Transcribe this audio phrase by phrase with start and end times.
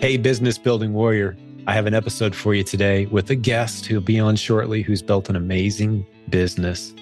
[0.00, 1.36] Hey, business building warrior.
[1.66, 5.02] I have an episode for you today with a guest who'll be on shortly who's
[5.02, 6.94] built an amazing business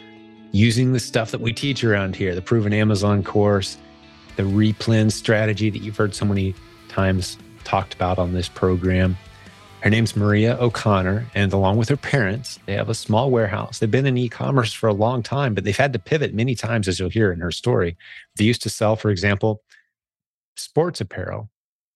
[0.53, 3.77] using the stuff that we teach around here the proven Amazon course,
[4.37, 6.55] the replen strategy that you've heard so many
[6.89, 9.15] times talked about on this program.
[9.81, 13.79] Her name's Maria O'Connor, and along with her parents, they have a small warehouse.
[13.79, 16.55] They've been in e commerce for a long time, but they've had to pivot many
[16.55, 17.95] times, as you'll hear in her story.
[18.37, 19.63] They used to sell, for example,
[20.57, 21.51] sports apparel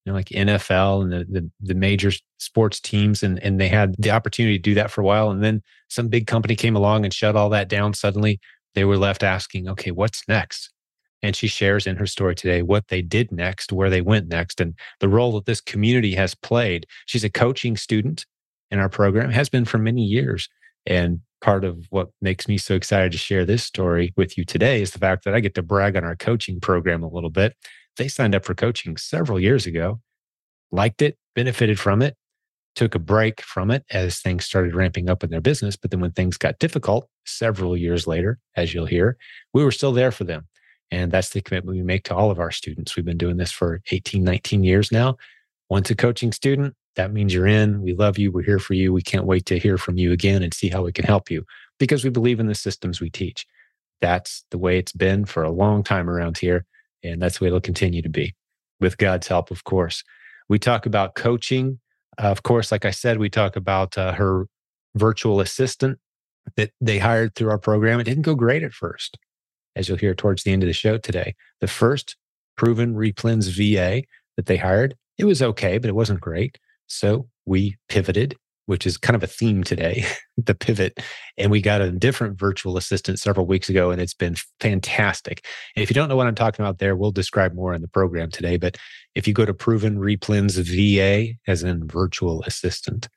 [0.04, 3.94] you know, like NFL and the, the, the major sports teams, and and they had
[3.98, 7.04] the opportunity to do that for a while, and then some big company came along
[7.04, 7.92] and shut all that down.
[7.92, 8.40] Suddenly,
[8.74, 10.70] they were left asking, "Okay, what's next?"
[11.22, 14.60] And she shares in her story today what they did next, where they went next,
[14.60, 16.86] and the role that this community has played.
[17.06, 18.24] She's a coaching student
[18.70, 20.48] in our program, has been for many years,
[20.86, 24.82] and part of what makes me so excited to share this story with you today
[24.82, 27.56] is the fact that I get to brag on our coaching program a little bit
[28.00, 30.00] they signed up for coaching several years ago,
[30.72, 32.16] liked it, benefited from it,
[32.74, 35.76] took a break from it as things started ramping up in their business.
[35.76, 39.18] But then when things got difficult several years later, as you'll hear,
[39.52, 40.48] we were still there for them.
[40.90, 42.96] And that's the commitment we make to all of our students.
[42.96, 45.18] We've been doing this for 18, 19 years now.
[45.68, 47.82] Once a coaching student, that means you're in.
[47.82, 48.32] We love you.
[48.32, 48.94] We're here for you.
[48.94, 51.44] We can't wait to hear from you again and see how we can help you
[51.78, 53.46] because we believe in the systems we teach.
[54.00, 56.64] That's the way it's been for a long time around here.
[57.02, 58.34] And that's the way it'll continue to be
[58.80, 60.02] with God's help, of course.
[60.48, 61.80] We talk about coaching.
[62.18, 64.46] Uh, of course, like I said, we talk about uh, her
[64.94, 65.98] virtual assistant
[66.56, 68.00] that they hired through our program.
[68.00, 69.18] It didn't go great at first,
[69.76, 71.34] as you'll hear towards the end of the show today.
[71.60, 72.16] The first
[72.56, 74.02] proven replens VA
[74.36, 76.58] that they hired, it was okay, but it wasn't great.
[76.86, 78.36] So we pivoted
[78.70, 80.04] which is kind of a theme today,
[80.36, 81.00] the pivot.
[81.36, 85.44] And we got a different virtual assistant several weeks ago, and it's been fantastic.
[85.74, 87.88] And if you don't know what I'm talking about there, we'll describe more in the
[87.88, 88.58] program today.
[88.58, 88.78] But
[89.16, 93.08] if you go to Proven Replens VA, as in virtual assistant,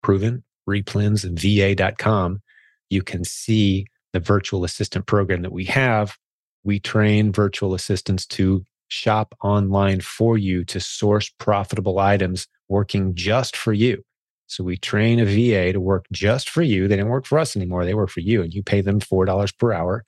[0.00, 2.40] Proven Replens VA.com,
[2.88, 6.16] you can see the virtual assistant program that we have.
[6.62, 13.56] We train virtual assistants to shop online for you to source profitable items working just
[13.56, 14.04] for you.
[14.50, 16.88] So we train a VA to work just for you.
[16.88, 17.84] They don't work for us anymore.
[17.84, 20.04] They work for you and you pay them $4 per hour.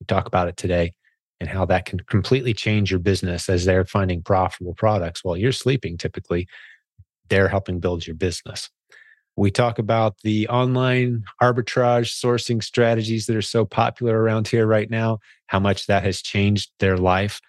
[0.00, 0.92] We talk about it today
[1.38, 5.52] and how that can completely change your business as they're finding profitable products while you're
[5.52, 6.48] sleeping typically.
[7.28, 8.70] They're helping build your business.
[9.36, 14.90] We talk about the online arbitrage sourcing strategies that are so popular around here right
[14.90, 17.40] now, how much that has changed their life.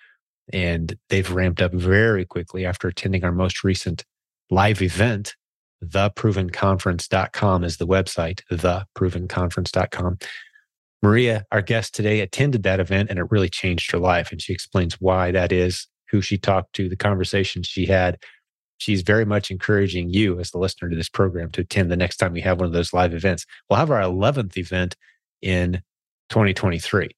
[0.54, 4.06] And they've ramped up very quickly after attending our most recent
[4.52, 5.36] live event
[5.84, 10.18] theprovenconference.com is the website, theprovenconference.com.
[11.04, 14.32] Maria, our guest today, attended that event and it really changed her life.
[14.32, 18.18] And she explains why that is, who she talked to, the conversations she had.
[18.80, 22.18] She's very much encouraging you as the listener to this program to attend the next
[22.18, 23.46] time we have one of those live events.
[23.70, 24.96] We'll have our 11th event
[25.42, 25.82] in
[26.30, 27.10] 2023.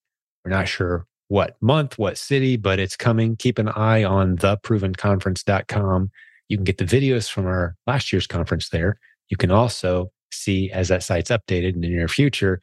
[0.43, 3.35] We're not sure what month, what city, but it's coming.
[3.35, 6.11] Keep an eye on theprovenconference.com
[6.49, 8.99] you can get the videos from our last year's conference there.
[9.29, 12.59] You can also see as that site's updated in the near future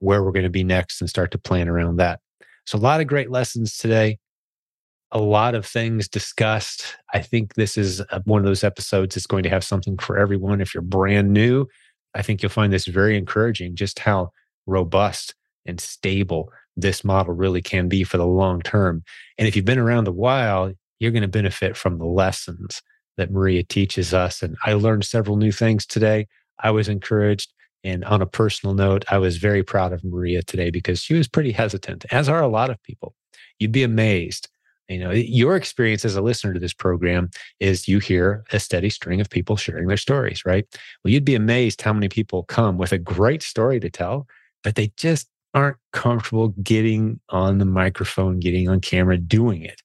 [0.00, 2.20] where we're going to be next and start to plan around that.
[2.66, 4.18] So, a lot of great lessons today,
[5.12, 6.96] a lot of things discussed.
[7.14, 10.60] I think this is one of those episodes that's going to have something for everyone.
[10.60, 11.66] If you're brand new,
[12.14, 14.30] I think you'll find this very encouraging just how
[14.66, 15.34] robust
[15.64, 19.02] and stable this model really can be for the long term.
[19.38, 22.82] And if you've been around a while, you're going to benefit from the lessons
[23.18, 24.42] that Maria teaches us.
[24.42, 26.26] And I learned several new things today.
[26.60, 27.52] I was encouraged.
[27.84, 31.28] And on a personal note, I was very proud of Maria today because she was
[31.28, 33.14] pretty hesitant, as are a lot of people.
[33.58, 34.48] You'd be amazed.
[34.88, 37.28] You know, your experience as a listener to this program
[37.60, 40.66] is you hear a steady string of people sharing their stories, right?
[41.04, 44.26] Well, you'd be amazed how many people come with a great story to tell,
[44.64, 49.82] but they just aren't comfortable getting on the microphone, getting on camera, doing it.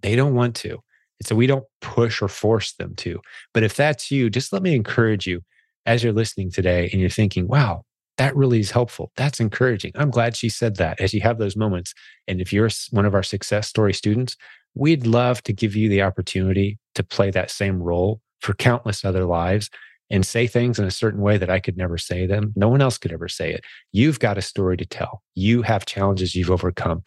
[0.00, 0.82] They don't want to.
[1.20, 3.20] And so we don't push or force them to.
[3.54, 5.40] But if that's you, just let me encourage you
[5.86, 7.82] as you're listening today and you're thinking, wow,
[8.18, 9.12] that really is helpful.
[9.16, 9.92] That's encouraging.
[9.94, 11.94] I'm glad she said that as you have those moments.
[12.26, 14.36] And if you're one of our success story students,
[14.74, 19.24] we'd love to give you the opportunity to play that same role for countless other
[19.24, 19.70] lives
[20.10, 22.52] and say things in a certain way that I could never say them.
[22.56, 23.64] No one else could ever say it.
[23.92, 25.22] You've got a story to tell.
[25.34, 27.02] You have challenges you've overcome.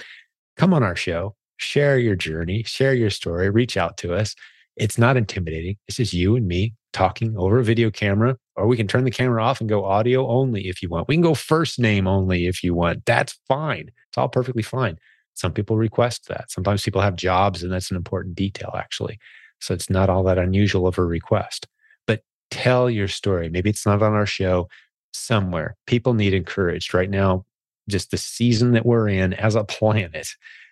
[0.57, 4.35] Come on our show share your journey, share your story, reach out to us.
[4.75, 5.75] It's not intimidating.
[5.87, 9.11] It's just you and me talking over a video camera, or we can turn the
[9.11, 11.07] camera off and go audio only if you want.
[11.07, 13.05] We can go first name only if you want.
[13.05, 13.91] That's fine.
[14.07, 14.97] It's all perfectly fine.
[15.35, 16.49] Some people request that.
[16.49, 19.19] Sometimes people have jobs, and that's an important detail, actually.
[19.59, 21.67] So it's not all that unusual of a request.
[22.07, 23.49] But tell your story.
[23.49, 24.69] Maybe it's not on our show
[25.13, 25.75] somewhere.
[25.85, 27.45] People need encouraged right now.
[27.89, 30.29] Just the season that we're in as a planet,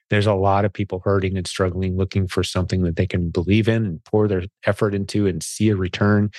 [0.10, 3.68] there's a lot of people hurting and struggling, looking for something that they can believe
[3.68, 6.32] in and pour their effort into and see a return.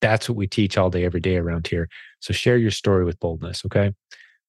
[0.00, 1.88] That's what we teach all day, every day around here.
[2.20, 3.64] So share your story with boldness.
[3.66, 3.92] Okay.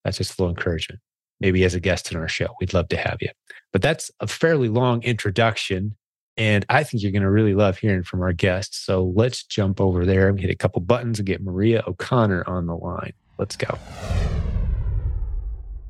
[0.03, 1.01] That's just a little encouragement.
[1.39, 3.29] Maybe as a guest in our show, we'd love to have you.
[3.71, 5.95] But that's a fairly long introduction.
[6.35, 8.79] And I think you're going to really love hearing from our guests.
[8.79, 12.65] So let's jump over there and hit a couple buttons and get Maria O'Connor on
[12.65, 13.13] the line.
[13.37, 13.77] Let's go.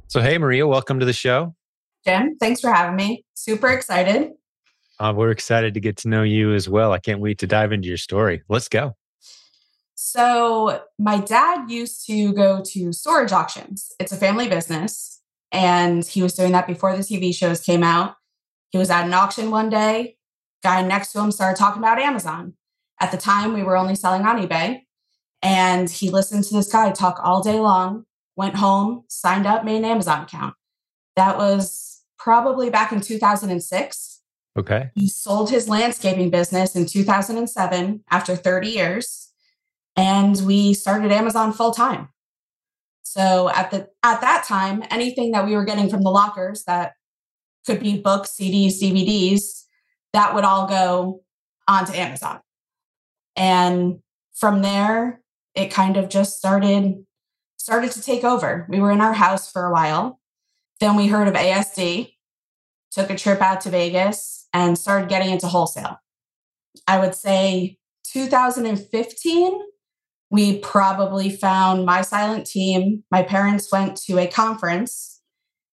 [0.08, 1.56] So, hey, Maria, welcome to the show.
[2.06, 3.26] Jim, thanks for having me.
[3.34, 4.32] Super excited.
[5.00, 6.92] Uh, we're excited to get to know you as well.
[6.92, 8.42] I can't wait to dive into your story.
[8.50, 8.96] Let's go.
[9.96, 13.92] So, my dad used to go to storage auctions.
[14.00, 15.22] It's a family business,
[15.52, 18.16] and he was doing that before the TV shows came out.
[18.72, 20.18] He was at an auction one day.
[20.64, 22.54] Guy next to him started talking about Amazon.
[23.00, 24.82] At the time, we were only selling on eBay.
[25.42, 28.06] And he listened to this guy talk all day long,
[28.38, 30.56] went home, signed up, made an Amazon account.
[31.18, 31.93] That was
[32.24, 34.22] probably back in 2006.
[34.58, 34.92] Okay.
[34.96, 39.32] He sold his landscaping business in 2007 after 30 years
[39.98, 42.08] and we started Amazon full time.
[43.02, 46.94] So at the at that time anything that we were getting from the lockers that
[47.66, 49.66] could be books, CDs, DVDs,
[50.14, 51.24] that would all go
[51.68, 52.40] onto Amazon.
[53.36, 54.00] And
[54.34, 55.22] from there
[55.56, 57.04] it kind of just started
[57.58, 58.66] started to take over.
[58.70, 60.22] We were in our house for a while.
[60.80, 62.13] Then we heard of ASD
[62.94, 65.98] took a trip out to Vegas and started getting into wholesale.
[66.88, 67.78] I would say
[68.12, 69.60] 2015,
[70.30, 73.04] we probably found my Silent Jim.
[73.12, 75.22] My parents went to a conference.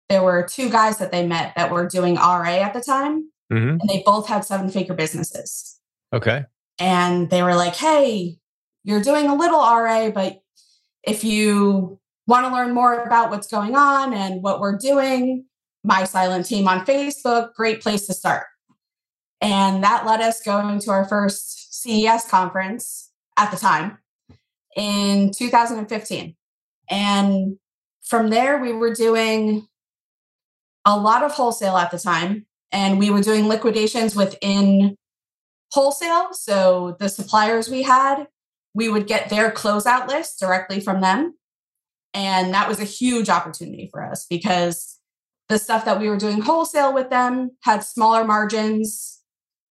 [0.08, 3.80] There were two guys that they met that were doing RA at the time, mm-hmm.
[3.80, 5.80] and they both had seven figure businesses.
[6.12, 6.44] Okay.
[6.78, 8.38] And they were like, hey,
[8.84, 10.40] you're doing a little RA, but
[11.02, 15.46] if you want to learn more about what's going on and what we're doing,
[15.84, 18.46] my Silent Jim on Facebook, great place to start.
[19.40, 23.98] And that led us going to our first CES conference at the time
[24.74, 26.34] in 2015.
[26.90, 27.58] And
[28.02, 29.68] from there, we were doing
[30.86, 34.96] a lot of wholesale at the time, and we were doing liquidations within
[35.72, 36.28] wholesale.
[36.32, 38.26] So the suppliers we had,
[38.74, 41.34] we would get their closeout list directly from them.
[42.12, 44.93] And that was a huge opportunity for us because
[45.48, 49.20] the stuff that we were doing wholesale with them had smaller margins,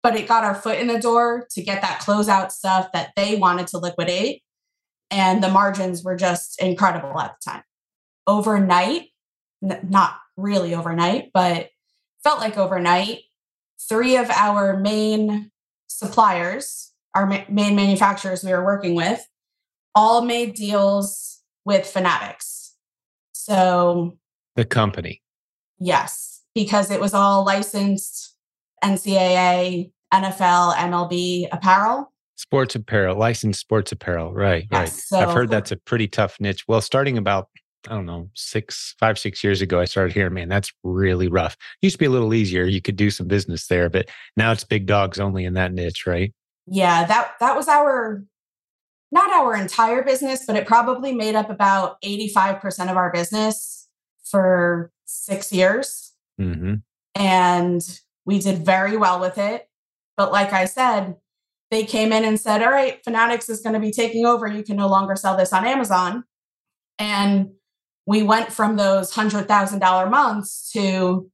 [0.01, 3.35] but it got our foot in the door to get that closeout stuff that they
[3.35, 4.41] wanted to liquidate.
[5.11, 7.63] And the margins were just incredible at the time.
[8.27, 9.07] Overnight,
[9.63, 11.69] n- not really overnight, but
[12.23, 13.19] felt like overnight,
[13.87, 15.51] three of our main
[15.87, 19.25] suppliers, our ma- main manufacturers we were working with,
[19.95, 22.75] all made deals with Fanatics.
[23.33, 24.17] So
[24.55, 25.21] the company.
[25.79, 28.35] Yes, because it was all licensed
[28.83, 32.11] NCAA, NFL, MLB apparel.
[32.35, 34.33] Sports apparel, licensed sports apparel.
[34.33, 34.89] Right, yes, right.
[34.89, 36.65] So I've heard that's a pretty tough niche.
[36.67, 37.49] Well, starting about,
[37.87, 41.57] I don't know, six, five, six years ago, I started hearing, man, that's really rough.
[41.81, 42.63] Used to be a little easier.
[42.65, 46.05] You could do some business there, but now it's big dogs only in that niche,
[46.07, 46.33] right?
[46.65, 48.23] Yeah, that that was our
[49.11, 53.87] not our entire business, but it probably made up about 85% of our business
[54.29, 56.13] for six years.
[56.39, 56.75] Mm-hmm.
[57.15, 59.67] And we did very well with it.
[60.15, 61.15] But like I said,
[61.71, 64.47] they came in and said, All right, Fanatics is going to be taking over.
[64.47, 66.23] You can no longer sell this on Amazon.
[66.97, 67.51] And
[68.05, 71.29] we went from those $100,000 months to,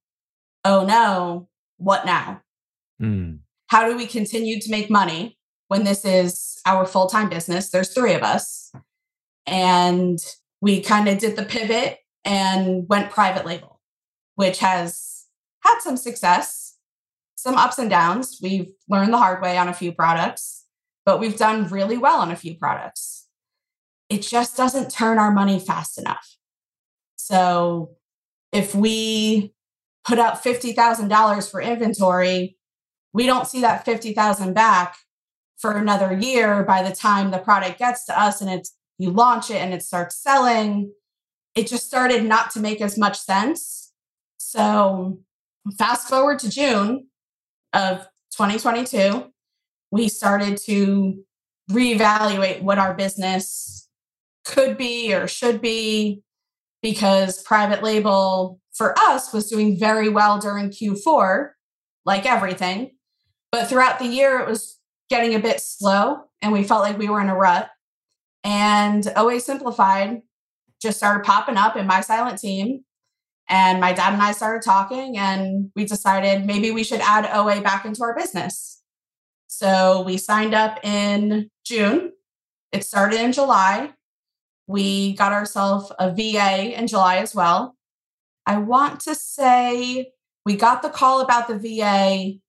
[0.63, 2.41] Oh no, what now?
[3.01, 3.39] Mm.
[3.67, 7.69] How do we continue to make money when this is our full time business?
[7.69, 8.71] There's three of us.
[9.47, 10.19] And
[10.61, 13.79] we kind of did the pivot and went private label,
[14.35, 15.25] which has
[15.61, 16.77] had some success,
[17.35, 18.39] some ups and downs.
[18.41, 20.65] We've learned the hard way on a few products,
[21.05, 23.27] but we've done really well on a few products.
[24.09, 26.35] It just doesn't turn our money fast enough.
[27.15, 27.91] So
[28.51, 29.53] if we
[30.05, 32.57] put out $50,000 for inventory,
[33.13, 34.97] we don't see that 50,000 back
[35.57, 39.49] for another year by the time the product gets to us and it's you launch
[39.49, 40.91] it and it starts selling
[41.55, 43.93] it just started not to make as much sense.
[44.37, 45.19] So,
[45.77, 47.07] fast forward to June
[47.73, 47.99] of
[48.31, 49.31] 2022,
[49.91, 51.23] we started to
[51.71, 53.87] reevaluate what our business
[54.43, 56.21] could be or should be
[56.81, 61.51] because private label for us was doing very well during Q4,
[62.05, 62.91] like everything.
[63.51, 67.09] But throughout the year, it was getting a bit slow and we felt like we
[67.09, 67.69] were in a rut.
[68.43, 70.21] And OA Simplified
[70.85, 72.85] just started popping up in my Silent Jim.
[73.49, 77.61] And my dad and I started talking, and we decided maybe we should add OA
[77.61, 78.81] back into our business.
[79.47, 82.11] So we signed up in June.
[82.71, 83.91] It started in July.
[84.67, 87.75] We got ourselves a VA in July as well.
[88.47, 90.11] I want to say
[90.43, 92.39] we got the call about the VA,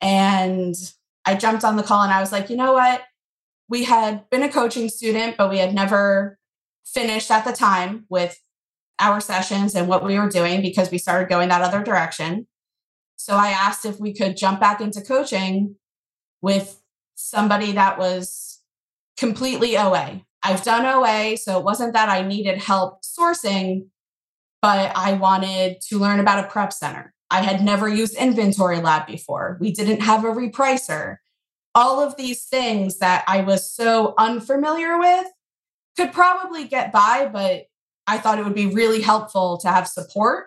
[0.00, 0.74] and
[1.26, 3.02] I jumped on the call and I was like, you know what?
[3.68, 6.39] We had been a coaching student, but we had never
[6.84, 8.40] finished at the time with
[8.98, 12.46] our sessions and what we were doing because we started going that other direction.
[13.16, 15.76] So I asked if we could jump back into coaching
[16.42, 16.80] with
[17.14, 18.60] somebody that was
[19.16, 20.22] completely OA.
[20.42, 23.88] I've done OA, so it wasn't that I needed help sourcing,
[24.62, 27.12] but I wanted to learn about a prep center.
[27.30, 29.58] I had never used Inventory Lab before.
[29.60, 31.16] We didn't have a repricer.
[31.74, 35.26] All of these things that I was so unfamiliar with
[36.00, 37.64] could probably get by, but
[38.06, 40.46] I thought it would be really helpful to have support.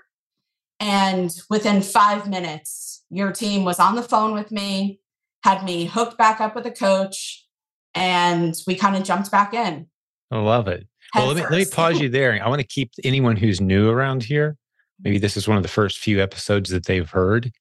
[0.80, 5.00] And within five minutes, your team was on the phone with me,
[5.44, 7.46] had me hooked back up with a coach,
[7.94, 9.88] and we kind of jumped back in.
[10.32, 10.88] I love it.
[11.14, 12.44] well, let me, let me pause you there.
[12.44, 14.58] I want to keep anyone who's new around here.
[15.04, 17.52] Maybe this is one of the first few episodes that they've heard.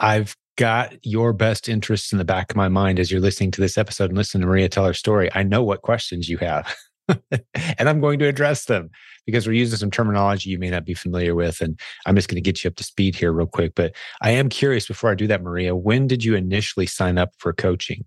[0.00, 3.60] I've got your best interests in the back of my mind as you're listening to
[3.60, 5.30] this episode and listening to Maria tell her story.
[5.34, 6.74] I know what questions you have.
[7.78, 8.90] and I'm going to address them
[9.26, 11.60] because we're using some terminology you may not be familiar with.
[11.60, 13.74] And I'm just going to get you up to speed here real quick.
[13.74, 17.30] But I am curious before I do that, Maria, when did you initially sign up
[17.38, 18.04] for coaching?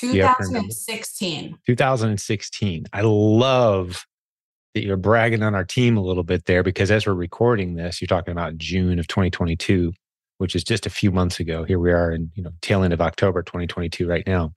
[0.00, 1.58] 2016.
[1.66, 2.84] 2016.
[2.92, 4.06] I love
[4.74, 8.00] that you're bragging on our team a little bit there because as we're recording this,
[8.00, 9.92] you're talking about June of 2022,
[10.38, 11.64] which is just a few months ago.
[11.64, 14.52] Here we are in, you know, tail end of October 2022 right now.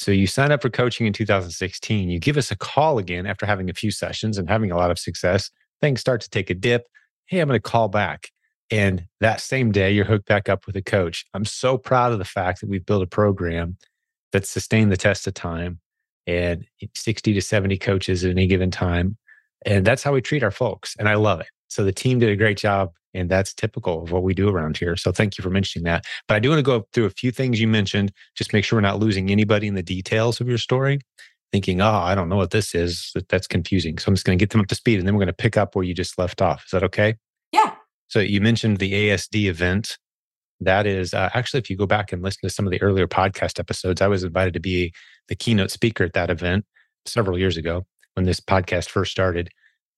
[0.00, 2.08] So you sign up for coaching in 2016.
[2.08, 4.90] You give us a call again after having a few sessions and having a lot
[4.90, 5.50] of success.
[5.82, 6.86] Things start to take a dip.
[7.26, 8.30] Hey, I'm going to call back.
[8.70, 11.26] And that same day, you're hooked back up with a coach.
[11.34, 13.76] I'm so proud of the fact that we've built a program
[14.32, 15.80] that's sustained the test of time
[16.26, 16.64] and
[16.94, 19.18] 60 to 70 coaches at any given time.
[19.66, 20.96] And that's how we treat our folks.
[20.98, 21.48] And I love it.
[21.68, 24.76] So the team did a great job and that's typical of what we do around
[24.76, 24.96] here.
[24.96, 26.04] So thank you for mentioning that.
[26.28, 28.76] But I do want to go through a few things you mentioned, just make sure
[28.76, 31.00] we're not losing anybody in the details of your story,
[31.52, 33.12] thinking, oh, I don't know what this is.
[33.28, 33.98] That's confusing.
[33.98, 35.32] So I'm just going to get them up to speed and then we're going to
[35.32, 36.64] pick up where you just left off.
[36.66, 37.16] Is that okay?
[37.52, 37.74] Yeah.
[38.08, 39.98] So you mentioned the ASD event.
[40.60, 43.08] That is uh, actually, if you go back and listen to some of the earlier
[43.08, 44.92] podcast episodes, I was invited to be
[45.28, 46.66] the keynote speaker at that event
[47.06, 49.48] several years ago when this podcast first started.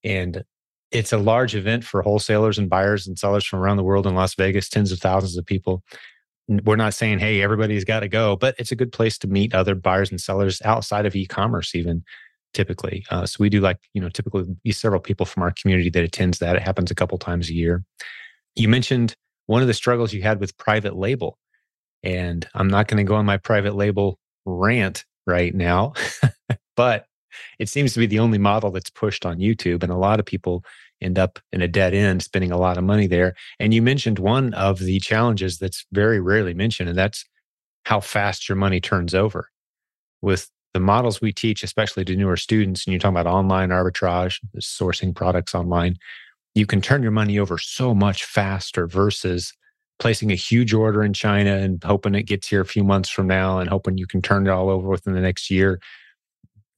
[0.04, 0.44] And
[0.92, 4.14] it's a large event for wholesalers and buyers and sellers from around the world in
[4.14, 5.82] Las Vegas, tens of thousands of people.
[6.48, 9.54] We're not saying, hey, everybody's got to go, but it's a good place to meet
[9.54, 12.04] other buyers and sellers outside of e commerce, even
[12.52, 13.04] typically.
[13.10, 16.38] Uh, so we do like, you know, typically several people from our community that attends
[16.40, 16.56] that.
[16.56, 17.84] It happens a couple times a year.
[18.54, 21.38] You mentioned one of the struggles you had with private label.
[22.02, 25.92] And I'm not going to go on my private label rant right now,
[26.76, 27.06] but
[27.58, 29.82] it seems to be the only model that's pushed on YouTube.
[29.82, 30.64] And a lot of people
[31.00, 33.34] end up in a dead end spending a lot of money there.
[33.58, 37.24] And you mentioned one of the challenges that's very rarely mentioned, and that's
[37.84, 39.48] how fast your money turns over.
[40.20, 44.38] With the models we teach, especially to newer students, and you're talking about online arbitrage,
[44.58, 45.96] sourcing products online,
[46.54, 49.52] you can turn your money over so much faster versus
[49.98, 53.26] placing a huge order in China and hoping it gets here a few months from
[53.26, 55.80] now and hoping you can turn it all over within the next year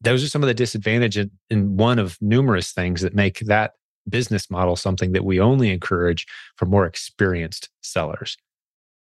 [0.01, 3.73] those are some of the disadvantages and one of numerous things that make that
[4.09, 8.37] business model something that we only encourage for more experienced sellers.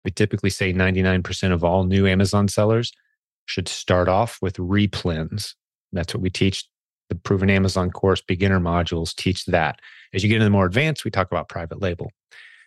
[0.04, 2.92] We typically say 99% of all new Amazon sellers
[3.47, 5.54] should start off with replens.
[5.92, 6.64] That's what we teach.
[7.09, 9.80] The proven Amazon course beginner modules teach that.
[10.12, 12.11] As you get into the more advanced, we talk about private label.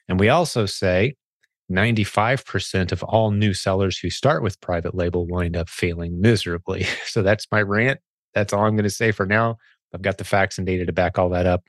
[0.08, 1.16] And we also say
[1.72, 6.86] 95% of all new sellers who start with private label wind up failing miserably.
[7.06, 8.00] So that's my rant.
[8.34, 9.58] That's all I'm going to say for now.
[9.94, 11.64] I've got the facts and data to back all that up.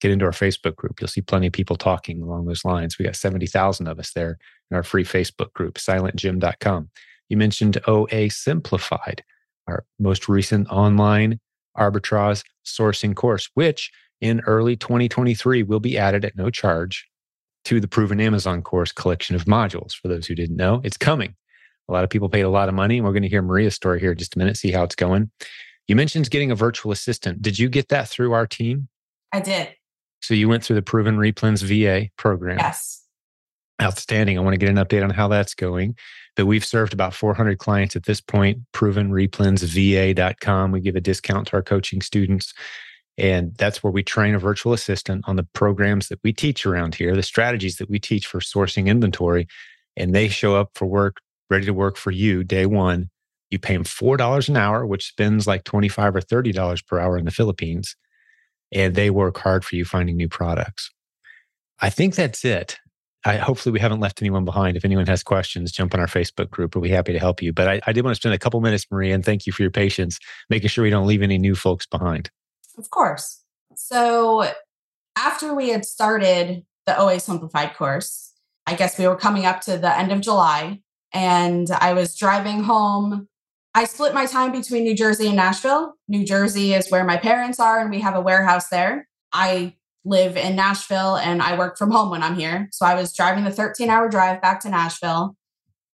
[0.00, 1.00] Get into our Facebook group.
[1.00, 2.98] You'll see plenty of people talking along those lines.
[2.98, 4.38] We got 70,000 of us there
[4.70, 6.90] in our free Facebook group, silentjim.com.
[7.28, 9.22] You mentioned OA Simplified,
[9.66, 11.40] our most recent online
[11.76, 17.08] arbitrage sourcing course, which in early 2023 will be added at no charge
[17.64, 19.92] to the Proven Amazon course collection of modules.
[19.92, 21.34] For those who didn't know, it's coming.
[21.88, 23.74] A lot of people paid a lot of money, and we're going to hear Maria's
[23.74, 25.30] story here in just a minute, see how it's going.
[25.88, 27.40] You mentioned getting a virtual assistant.
[27.40, 28.88] Did you get that through our team?
[29.32, 29.74] I did.
[30.20, 32.58] So you went through the Proven Replens VA program.
[32.58, 33.02] Yes.
[33.80, 34.36] Outstanding.
[34.36, 35.96] I want to get an update on how that's going.
[36.36, 40.72] But we've served about 400 clients at this point, proven replensva.com.
[40.72, 42.52] We give a discount to our coaching students.
[43.16, 46.94] And that's where we train a virtual assistant on the programs that we teach around
[46.94, 49.48] here, the strategies that we teach for sourcing inventory.
[49.96, 51.16] And they show up for work,
[51.48, 53.10] ready to work for you day one.
[53.50, 57.24] You pay them $4 an hour, which spends like 25 or $30 per hour in
[57.24, 57.96] the Philippines.
[58.72, 60.90] And they work hard for you finding new products.
[61.80, 62.78] I think that's it.
[63.24, 64.76] I, hopefully we haven't left anyone behind.
[64.76, 66.74] If anyone has questions, jump on our Facebook group.
[66.74, 67.52] We'll be happy to help you.
[67.52, 69.62] But I, I did want to spend a couple minutes, Maria, and thank you for
[69.62, 72.30] your patience, making sure we don't leave any new folks behind.
[72.76, 73.42] Of course.
[73.74, 74.50] So
[75.16, 78.32] after we had started the OA Simplified course,
[78.66, 80.80] I guess we were coming up to the end of July,
[81.12, 83.28] and I was driving home.
[83.74, 85.94] I split my time between New Jersey and Nashville.
[86.08, 89.08] New Jersey is where my parents are, and we have a warehouse there.
[89.32, 92.68] I live in Nashville and I work from home when I'm here.
[92.72, 95.36] So I was driving the 13 hour drive back to Nashville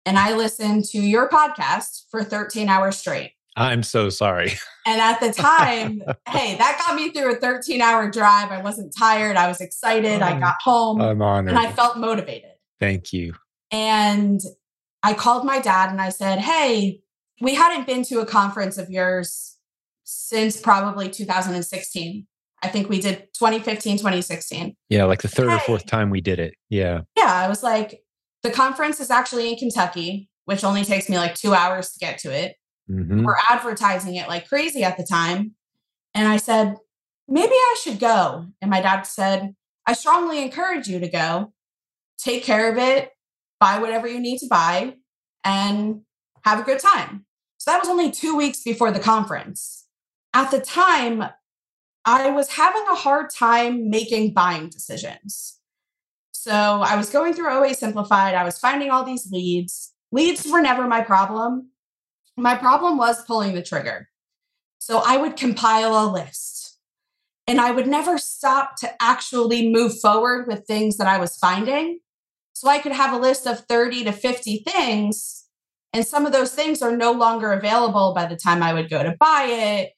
[0.06, 3.34] and I listened to your podcast for 13 hours straight.
[3.56, 4.54] I'm so sorry.
[4.86, 8.52] And at the time, hey, that got me through a 13 hour drive.
[8.52, 9.36] I wasn't tired.
[9.38, 10.22] I was excited.
[10.22, 11.50] I got home I'm honored.
[11.50, 12.52] and I felt motivated.
[12.80, 13.34] Thank you.
[13.70, 14.40] And
[15.04, 17.02] I called my dad and I said, Hey,
[17.42, 19.58] we hadn't been to a conference of yours
[20.04, 22.28] since probably 2016.
[22.62, 24.76] I think we did 2015, 2016.
[24.90, 25.56] Yeah, like the third hey.
[25.56, 26.56] or fourth time we did it.
[26.70, 27.02] Yeah.
[27.16, 27.34] Yeah.
[27.34, 28.02] I was like,
[28.44, 32.18] the conference is actually in Kentucky, which only takes me like two hours to get
[32.20, 32.56] to it.
[32.90, 33.24] Mm-hmm.
[33.24, 35.56] We're advertising it like crazy at the time.
[36.14, 36.76] And I said,
[37.28, 38.48] maybe I should go.
[38.62, 39.56] And my dad said,
[39.86, 41.54] I strongly encourage you to go.
[42.18, 43.12] Take care of it,
[43.60, 44.96] buy whatever you need to buy,
[45.46, 46.02] and
[46.44, 47.26] have a good time.
[47.70, 49.86] That was only two weeks before the conference.
[50.34, 51.24] At the time,
[52.04, 55.60] I was having a hard time making buying decisions.
[56.32, 59.94] So I was going through OA Simplified, I was finding all these leads.
[60.12, 61.70] Leads were never my problem.
[62.36, 64.10] My problem was pulling the trigger.
[64.80, 66.80] So I would compile a list
[67.46, 72.00] and I would never stop to actually move forward with things that I was finding.
[72.54, 75.39] So I could have a list of 30 to 50 things,
[75.94, 79.04] and some of those things are no longer available by the time I would go
[79.04, 79.94] to buy it.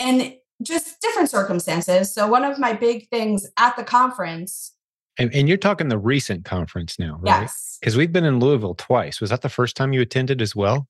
[0.00, 2.12] And just different circumstances.
[2.12, 4.74] So, one of my big things at the conference.
[5.18, 7.42] And, and you're talking the recent conference now, right?
[7.42, 7.78] Yes.
[7.80, 9.20] Because we've been in Louisville twice.
[9.20, 10.86] Was that the first time you attended as well?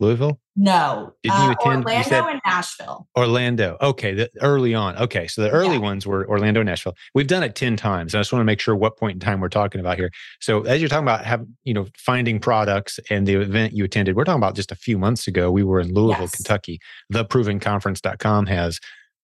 [0.00, 0.40] Louisville?
[0.54, 1.14] No.
[1.22, 1.84] Didn't you uh, attend?
[1.84, 3.08] Orlando you said, and Nashville.
[3.16, 3.76] Orlando.
[3.80, 4.14] Okay.
[4.14, 4.96] The, early on.
[4.96, 5.26] Okay.
[5.26, 5.78] So the early yeah.
[5.78, 6.94] ones were Orlando, Nashville.
[7.14, 8.14] We've done it 10 times.
[8.14, 10.10] I just want to make sure what point in time we're talking about here.
[10.40, 14.16] So as you're talking about have, you know, finding products and the event you attended,
[14.16, 15.50] we're talking about just a few months ago.
[15.50, 16.36] We were in Louisville, yes.
[16.36, 16.80] Kentucky.
[17.12, 18.78] Theprovenconference.com has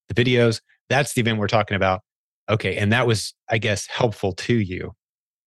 [0.08, 0.60] the videos.
[0.88, 2.00] That's the event we're talking about.
[2.50, 2.76] Okay.
[2.76, 4.92] And that was, I guess, helpful to you.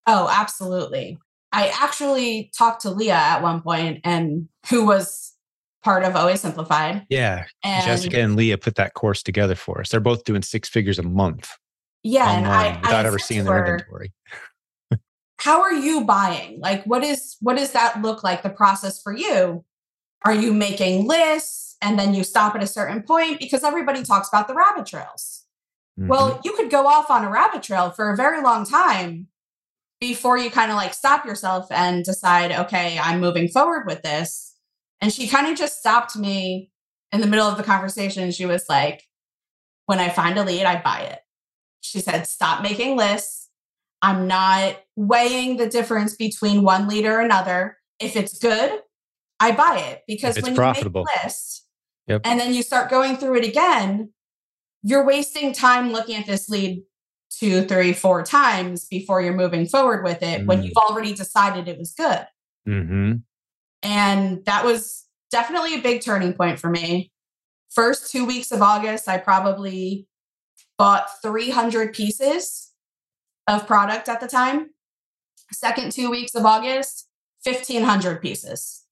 [0.06, 1.18] Oh, absolutely.
[1.58, 5.34] I actually talked to Leah at one point and who was
[5.84, 7.08] part of OA Simplified.
[7.10, 7.46] Yeah.
[7.63, 9.89] And Jessica and Leah put that course together for us.
[9.89, 11.50] They're both doing six figures a month.
[12.04, 12.32] Yeah.
[12.32, 14.13] and I, without I ever seeing their inventory.
[15.39, 16.60] how are you buying?
[16.60, 18.43] Like what is what does that look like?
[18.43, 19.65] The process for you?
[20.26, 23.39] Are you making lists and then you stop at a certain point?
[23.39, 25.46] Because everybody talks about the rabbit trails.
[26.00, 26.10] Mm-hmm.
[26.10, 29.30] Well, you could go off on a rabbit trail for a very long time
[30.00, 34.56] before you kind of like stop yourself and decide, okay, I'm moving forward with this.
[35.02, 36.72] And she kind of just stopped me
[37.12, 38.32] in the middle of the conversation.
[38.32, 39.04] She was like,
[39.86, 41.20] when I find a lead, I buy it.
[41.82, 43.50] She said, stop making lists.
[44.02, 47.78] I'm not weighing the difference between one lead or another.
[48.00, 48.80] If it's good,
[49.40, 51.02] I buy it because when profitable.
[51.02, 51.68] you make a list
[52.08, 52.22] yep.
[52.26, 54.12] and then you start going through it again,
[54.84, 56.84] you're wasting time looking at this lead
[57.30, 60.46] two, three, four times before you're moving forward with it mm.
[60.46, 62.26] when you've already decided it was good.
[62.68, 63.13] Mm-hmm.
[63.84, 67.12] And that was definitely a big turning point for me.
[67.70, 70.08] First two weeks of August, I probably
[70.78, 72.72] bought 300 pieces
[73.48, 74.72] of product at the time.
[75.52, 77.08] Second two weeks of August,
[77.44, 78.84] 1,500 pieces.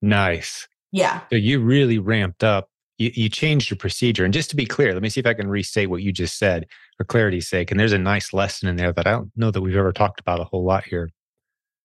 [0.00, 0.66] Nice.
[0.92, 1.20] Yeah.
[1.30, 4.24] So you really ramped up you, you changed your procedure.
[4.24, 6.38] And just to be clear, let me see if I can restate what you just
[6.38, 6.66] said
[7.00, 7.70] for clarity's sake.
[7.70, 10.20] And there's a nice lesson in there that I don't know that we've ever talked
[10.20, 11.08] about a whole lot here.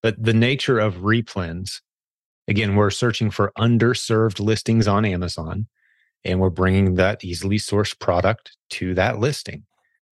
[0.03, 1.79] But the nature of replens,
[2.49, 5.67] again, we're searching for underserved listings on Amazon
[6.25, 9.63] and we're bringing that easily sourced product to that listing.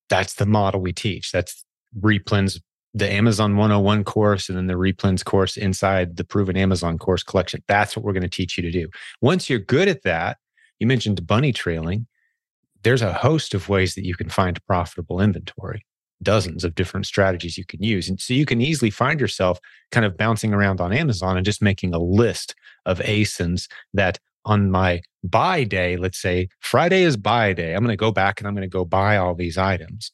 [0.07, 1.33] That's the model we teach.
[1.33, 1.65] That's
[1.99, 2.61] replens,
[2.93, 7.61] the Amazon 101 course, and then the replens course inside the proven Amazon course collection.
[7.67, 8.87] That's what we're going to teach you to do.
[9.19, 10.37] Once you're good at that,
[10.79, 12.07] you mentioned bunny trailing.
[12.83, 15.85] There's a host of ways that you can find profitable inventory.
[16.21, 18.07] dozens of different strategies you can use.
[18.07, 19.59] And so you can easily find yourself
[19.91, 24.71] kind of bouncing around on Amazon and just making a list of ASINs that on
[24.71, 28.47] my buy day, let's say Friday is buy day, I'm going to go back and
[28.47, 30.11] I'm going to go buy all these items.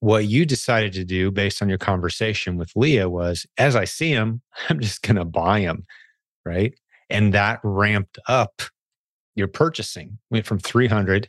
[0.00, 4.14] What you decided to do based on your conversation with Leah was as I see
[4.14, 5.84] them, I'm just going to buy them.
[6.44, 6.74] Right.
[7.10, 8.62] And that ramped up
[9.34, 11.28] your purchasing, went from 300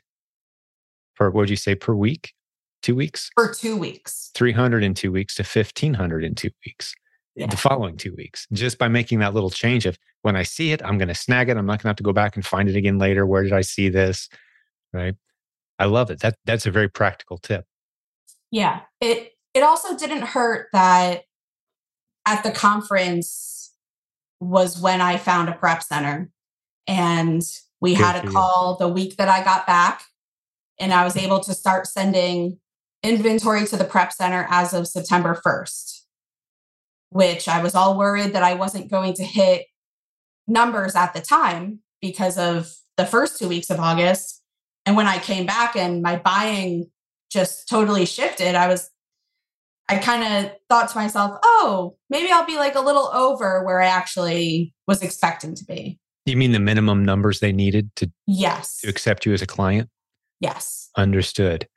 [1.19, 2.33] for what would you say per week?
[2.81, 3.29] Two weeks?
[3.35, 4.31] For two weeks.
[4.33, 6.95] 300 in two weeks to 1500 in two weeks
[7.35, 7.47] yeah.
[7.47, 10.81] the following two weeks just by making that little change of when I see it,
[10.83, 11.57] I'm going to snag it.
[11.57, 13.25] I'm not going to have to go back and find it again later.
[13.25, 14.29] Where did I see this?
[14.93, 15.15] Right.
[15.77, 16.19] I love it.
[16.21, 17.65] That that's a very practical tip.
[18.51, 18.81] Yeah.
[19.01, 21.23] It it also didn't hurt that
[22.25, 23.73] at the conference
[24.39, 26.29] was when I found a prep center
[26.87, 27.41] and
[27.81, 28.85] we Good had a call you.
[28.85, 30.03] the week that I got back
[30.79, 32.59] and I was able to start sending
[33.03, 35.99] inventory to the prep center as of September 1st
[37.09, 39.65] which I was all worried that I wasn't going to hit
[40.47, 44.41] numbers at the time because of the first two weeks of August.
[44.85, 46.89] And when I came back and my buying
[47.31, 48.89] just totally shifted, I was,
[49.87, 53.81] I kind of thought to myself, oh, maybe I'll be like a little over where
[53.81, 55.99] I actually was expecting to be.
[56.25, 59.89] You mean the minimum numbers they needed to yes to accept you as a client?
[60.39, 60.89] Yes.
[60.95, 61.67] Understood.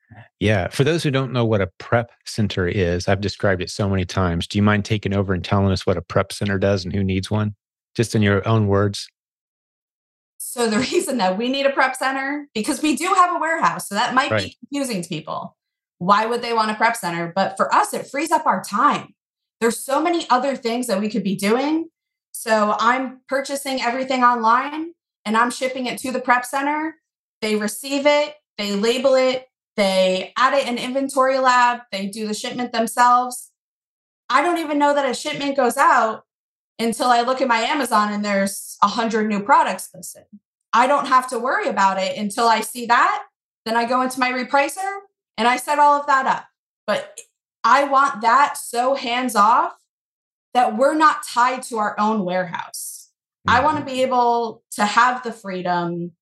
[0.41, 0.69] Yeah.
[0.69, 4.05] For those who don't know what a prep center is, I've described it so many
[4.05, 4.47] times.
[4.47, 7.03] Do you mind taking over and telling us what a prep center does and who
[7.03, 7.55] needs one?
[7.95, 9.09] Just in your own words.
[10.39, 13.89] So, the reason that we need a prep center, because we do have a warehouse.
[13.89, 14.45] So, that might right.
[14.45, 15.57] be confusing to people.
[15.99, 17.33] Why would they want a prep center?
[17.35, 19.15] But for us, it frees up our time.
[19.61, 21.89] There's so many other things that we could be doing.
[22.33, 24.93] So, I'm purchasing everything online
[25.25, 26.97] and I'm shipping it to the prep center.
[27.41, 32.35] They receive it, they label it, they add it in inventory lab, they do the
[32.35, 33.51] shipment themselves.
[34.29, 36.25] I don't even know that a shipment goes out
[36.79, 40.25] until I look at my Amazon and there's a hundred new products listed.
[40.73, 43.25] I don't have to worry about it until I see that.
[43.65, 44.99] Then I go into my repricer
[45.37, 46.47] and I set all of that up.
[46.87, 47.19] But
[47.65, 49.75] I want that so hands off
[50.55, 53.11] that we're not tied to our own warehouse.
[53.47, 53.59] Mm-hmm.
[53.59, 56.13] I want to be able to have the freedom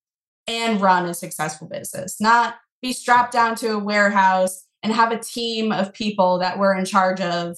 [0.50, 5.18] and run a successful business, not be strapped down to a warehouse and have a
[5.18, 7.56] team of people that we're in charge of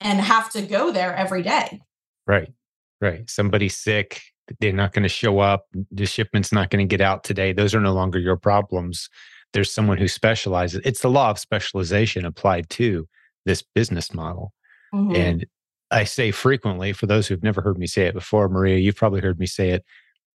[0.00, 1.80] and have to go there every day.
[2.26, 2.52] Right.
[3.00, 3.30] Right.
[3.30, 4.22] Somebody's sick,
[4.60, 7.52] they're not going to show up, the shipment's not going to get out today.
[7.52, 9.08] Those are no longer your problems.
[9.52, 10.80] There's someone who specializes.
[10.84, 13.06] It's the law of specialization applied to
[13.44, 14.52] this business model.
[14.92, 15.14] Mm-hmm.
[15.14, 15.46] And
[15.92, 19.20] I say frequently, for those who've never heard me say it before, Maria, you've probably
[19.20, 19.84] heard me say it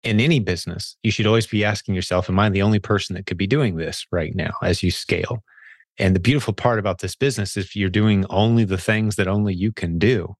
[0.02, 3.26] in any business, you should always be asking yourself, Am I the only person that
[3.26, 5.42] could be doing this right now as you scale?
[5.98, 9.54] And the beautiful part about this business, if you're doing only the things that only
[9.54, 10.34] you can do,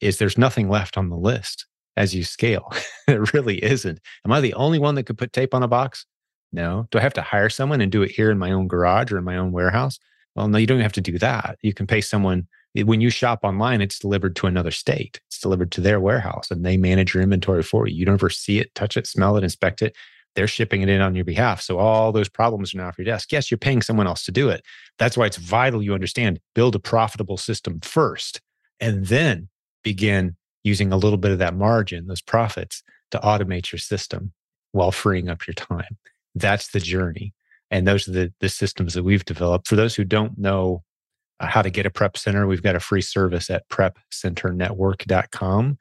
[0.00, 2.72] is there's nothing left on the list as you scale.
[3.06, 4.00] there really isn't.
[4.24, 6.06] Am I the only one that could put tape on a box?
[6.52, 6.86] No.
[6.90, 9.18] Do I have to hire someone and do it here in my own garage or
[9.18, 9.98] in my own warehouse?
[10.34, 11.58] Well, no, you don't have to do that.
[11.62, 15.20] You can pay someone when you shop online, it's delivered to another state.
[15.28, 17.94] It's delivered to their warehouse and they manage your inventory for you.
[17.94, 19.94] You don't ever see it, touch it, smell it, inspect it.
[20.34, 21.60] They're shipping it in on your behalf.
[21.60, 23.32] So all those problems are now off your desk.
[23.32, 24.64] Yes, you're paying someone else to do it.
[24.98, 28.40] That's why it's vital you understand build a profitable system first
[28.80, 29.48] and then
[29.84, 34.32] begin using a little bit of that margin, those profits, to automate your system
[34.70, 35.98] while freeing up your time.
[36.34, 37.34] That's the journey.
[37.70, 39.68] And those are the, the systems that we've developed.
[39.68, 40.82] For those who don't know
[41.48, 45.78] how to get a prep center, we've got a free service at prepcenternetwork.com.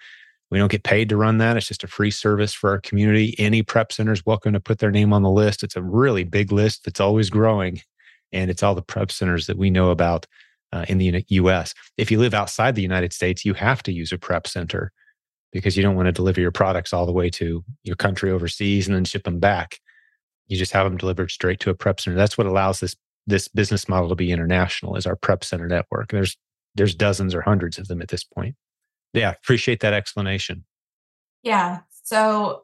[0.49, 1.55] We don't get paid to run that.
[1.55, 3.35] It's just a free service for our community.
[3.39, 5.63] Any prep centers welcome to put their name on the list.
[5.63, 7.79] It's a really big list that's always growing.
[8.33, 10.27] And it's all the prep centers that we know about
[10.73, 11.73] uh, in the US.
[11.97, 14.91] If you live outside the United States, you have to use a prep center
[15.51, 18.87] because you don't want to deliver your products all the way to your country overseas
[18.87, 19.79] and then ship them back.
[20.47, 22.17] You just have them delivered straight to a prep center.
[22.17, 22.95] That's what allows this
[23.31, 26.11] this business model to be international is our prep center network.
[26.11, 26.37] There's
[26.75, 28.55] there's dozens or hundreds of them at this point.
[29.13, 30.63] Yeah, appreciate that explanation.
[31.43, 31.79] Yeah.
[32.03, 32.63] So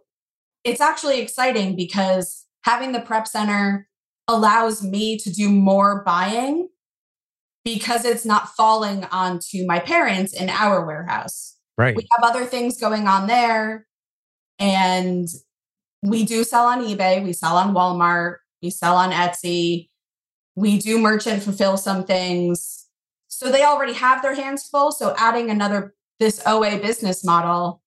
[0.63, 3.88] it's actually exciting because having the prep center
[4.27, 6.69] allows me to do more buying
[7.65, 11.58] because it's not falling onto my parents in our warehouse.
[11.77, 11.95] Right.
[11.95, 13.86] We have other things going on there
[14.58, 15.27] and
[16.01, 19.89] we do sell on eBay, we sell on Walmart, we sell on Etsy,
[20.58, 22.88] we do merchant fulfill some things.
[23.28, 24.91] So they already have their hands full.
[24.91, 27.84] So adding another, this OA business model,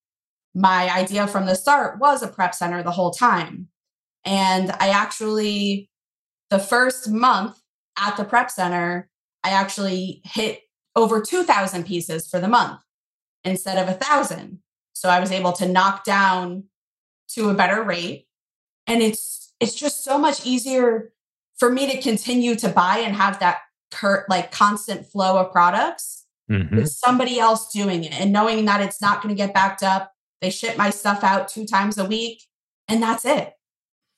[0.55, 3.67] my idea from the start was a prep center the whole time.
[4.23, 5.89] And I actually,
[6.49, 7.59] the first month
[7.99, 9.09] at the prep center,
[9.43, 10.61] I actually hit
[10.95, 12.79] over 2,000 pieces for the month
[13.43, 14.59] instead of a thousand.
[14.93, 16.63] So I was able to knock down
[17.33, 18.27] to a better rate.
[18.87, 21.10] And it's it's just so much easier
[21.61, 23.59] for me to continue to buy and have that
[23.91, 26.75] cur- like constant flow of products mm-hmm.
[26.75, 30.11] with somebody else doing it and knowing that it's not going to get backed up.
[30.41, 32.41] They ship my stuff out two times a week
[32.87, 33.53] and that's it.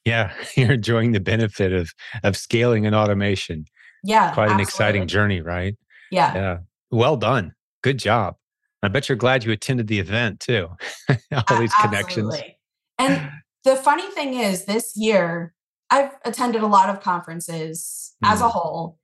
[0.05, 1.91] Yeah, you're enjoying the benefit of
[2.23, 3.65] of scaling and automation.
[4.05, 4.33] Yeah.
[4.33, 4.63] Quite an absolutely.
[4.63, 5.75] exciting journey, right?
[6.11, 6.33] Yeah.
[6.33, 6.57] Yeah.
[6.91, 7.51] Well done.
[7.81, 8.35] Good job.
[8.81, 10.69] I bet you're glad you attended the event too.
[11.49, 12.41] All these connections.
[12.97, 13.31] And
[13.65, 15.53] the funny thing is, this year,
[15.89, 18.31] I've attended a lot of conferences mm.
[18.31, 18.51] as a mm.
[18.51, 18.99] whole.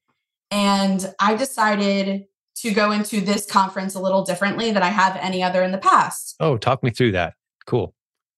[0.52, 2.26] And I decided
[2.58, 5.78] to go into this conference a little differently than I have any other in the
[5.78, 6.36] past.
[6.40, 7.36] Oh, talk me through that.
[7.66, 7.94] Cool.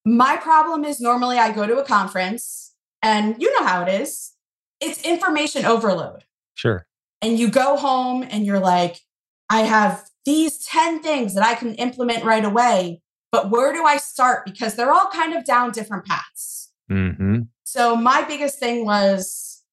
[0.05, 4.33] My problem is normally I go to a conference and you know how it is.
[4.79, 6.25] It's information overload.
[6.55, 6.85] Sure.
[7.21, 8.99] And you go home and you're like,
[9.49, 13.01] I have these 10 things that I can implement right away,
[13.31, 14.45] but where do I start?
[14.45, 16.71] Because they're all kind of down different paths.
[16.91, 17.41] Mm-hmm.
[17.71, 19.63] So, my biggest thing was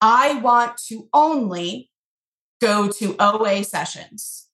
[0.00, 1.90] I want to only
[2.60, 4.46] go to OA sessions.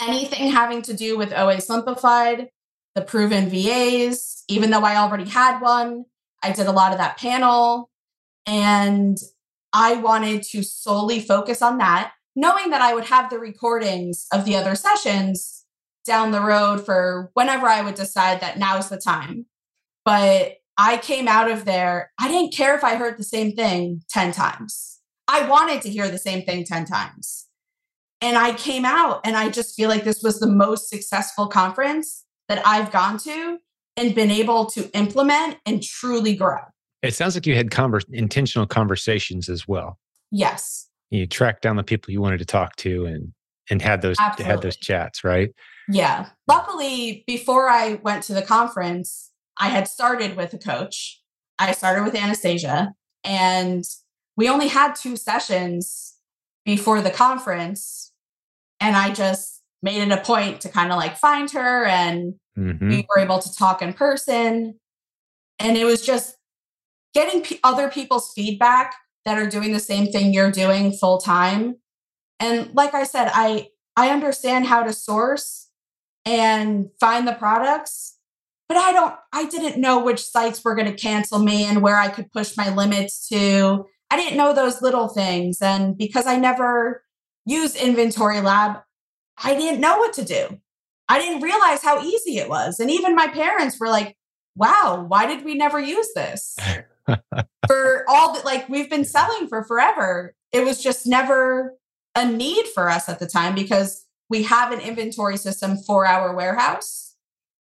[0.00, 2.50] Anything having to do with OA Simplified,
[2.94, 6.04] the proven VAs, even though I already had one,
[6.40, 7.90] I did a lot of that panel.
[8.46, 9.18] And
[9.72, 14.44] I wanted to solely focus on that knowing that I would have the recordings of
[14.44, 15.64] the other sessions
[16.06, 19.46] down the road for whenever I would decide that now's the time.
[20.04, 24.02] But I came out of there, I didn't care if I heard the same thing
[24.10, 24.98] 10 times.
[25.28, 27.46] I wanted to hear the same thing 10 times.
[28.20, 32.24] And I came out and I just feel like this was the most successful conference
[32.48, 33.58] that I've gone to
[33.96, 36.58] and been able to implement and truly grow.
[37.02, 39.98] It sounds like you had converse, intentional conversations as well.
[40.30, 43.32] Yes you tracked down the people you wanted to talk to and
[43.70, 44.50] and had those Absolutely.
[44.50, 45.50] had those chats, right?
[45.88, 46.30] Yeah.
[46.48, 51.20] Luckily, before I went to the conference, I had started with a coach.
[51.58, 53.84] I started with Anastasia, and
[54.36, 56.16] we only had two sessions
[56.64, 58.12] before the conference.
[58.80, 62.88] And I just made it a point to kind of like find her, and mm-hmm.
[62.88, 64.78] we were able to talk in person.
[65.58, 66.36] And it was just
[67.14, 71.76] getting p- other people's feedback that are doing the same thing you're doing full time.
[72.40, 75.68] And like I said, I I understand how to source
[76.24, 78.18] and find the products,
[78.68, 81.96] but I don't I didn't know which sites were going to cancel me and where
[81.96, 83.86] I could push my limits to.
[84.10, 87.02] I didn't know those little things and because I never
[87.46, 88.78] used inventory lab,
[89.42, 90.60] I didn't know what to do.
[91.08, 92.78] I didn't realize how easy it was.
[92.78, 94.16] And even my parents were like,
[94.56, 96.56] "Wow, why did we never use this?"
[97.66, 100.34] for all that like we've been selling for forever.
[100.52, 101.74] It was just never
[102.14, 106.34] a need for us at the time because we have an inventory system for our
[106.34, 107.11] warehouse.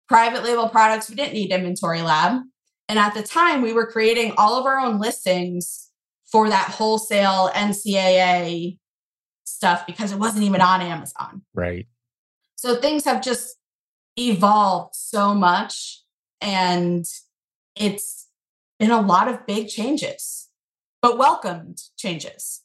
[0.09, 2.43] Private label products, we didn't need inventory lab.
[2.89, 5.91] And at the time, we were creating all of our own listings
[6.25, 8.79] for that wholesale NCAA
[9.45, 11.43] stuff because it wasn't even on Amazon.
[11.55, 11.87] Right.
[12.57, 13.57] So things have just
[14.19, 16.03] evolved so much
[16.41, 17.05] and
[17.77, 18.29] it's
[18.79, 20.49] been a lot of big changes,
[21.03, 22.63] but welcomed changes.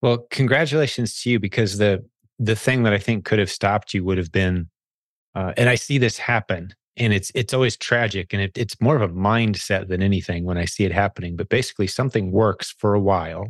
[0.00, 2.04] Well, congratulations to you because the
[2.38, 4.68] the thing that I think could have stopped you would have been,
[5.34, 8.96] uh, and I see this happen, and it's it's always tragic, and it, it's more
[8.96, 11.36] of a mindset than anything when I see it happening.
[11.36, 13.48] But basically, something works for a while,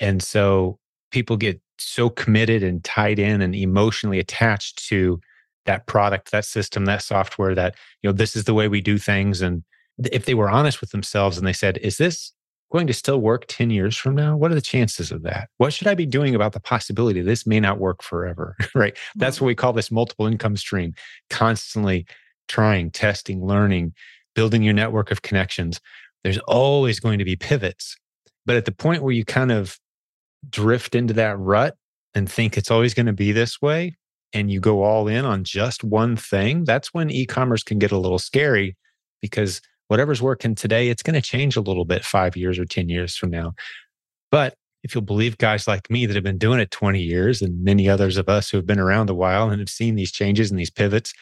[0.00, 0.78] and so
[1.10, 5.20] people get so committed and tied in and emotionally attached to
[5.66, 7.54] that product, that system, that software.
[7.54, 9.62] That you know, this is the way we do things, and
[10.10, 12.32] if they were honest with themselves and they said, is this
[12.72, 14.36] going to still work 10 years from now?
[14.36, 15.50] What are the chances of that?
[15.58, 18.56] What should I be doing about the possibility this may not work forever?
[18.74, 18.96] right.
[19.14, 20.94] That's what we call this multiple income stream,
[21.28, 22.06] constantly
[22.48, 23.92] trying, testing, learning,
[24.34, 25.80] building your network of connections.
[26.24, 27.96] There's always going to be pivots.
[28.46, 29.78] But at the point where you kind of
[30.48, 31.76] drift into that rut
[32.14, 33.96] and think it's always going to be this way,
[34.32, 37.92] and you go all in on just one thing, that's when e commerce can get
[37.92, 38.76] a little scary
[39.20, 39.60] because
[39.92, 43.14] whatever's working today, it's going to change a little bit five years or 10 years
[43.14, 43.52] from now.
[44.30, 47.62] But if you'll believe guys like me that have been doing it 20 years and
[47.62, 50.50] many others of us who have been around a while and have seen these changes
[50.50, 51.12] and these pivots,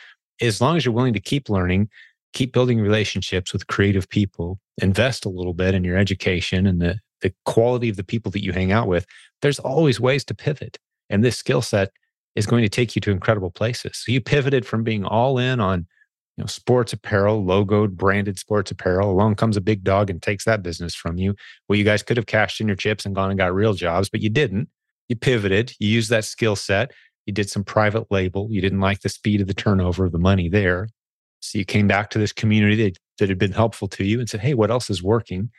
[0.41, 1.89] as long as you're willing to keep learning,
[2.33, 7.01] keep building relationships with creative people, invest a little bit in your education and the,
[7.23, 9.05] the quality of the people that you hang out with,
[9.43, 10.79] there's always ways to pivot.
[11.09, 11.91] And this skill set
[12.37, 13.97] is going to take you to incredible places.
[13.97, 15.89] So you pivoted from being all in on
[16.41, 19.11] know, sports apparel, logoed, branded sports apparel.
[19.11, 21.35] Along comes a big dog and takes that business from you.
[21.69, 24.09] Well, you guys could have cashed in your chips and gone and got real jobs,
[24.09, 24.69] but you didn't.
[25.09, 26.93] you pivoted, you used that skill set,
[27.27, 30.19] you did some private label, you didn't like the speed of the turnover of the
[30.19, 30.89] money there.
[31.41, 34.29] So you came back to this community that, that had been helpful to you and
[34.29, 35.51] said, Hey, what else is working?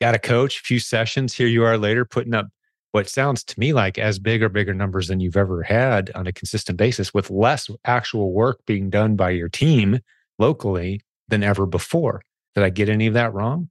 [0.00, 1.34] Got a coach, a few sessions.
[1.34, 2.48] Here you are later putting up
[2.92, 6.26] what sounds to me like as big or bigger numbers than you've ever had on
[6.26, 9.98] a consistent basis with less actual work being done by your team
[10.38, 12.22] locally than ever before.
[12.54, 13.70] Did I get any of that wrong?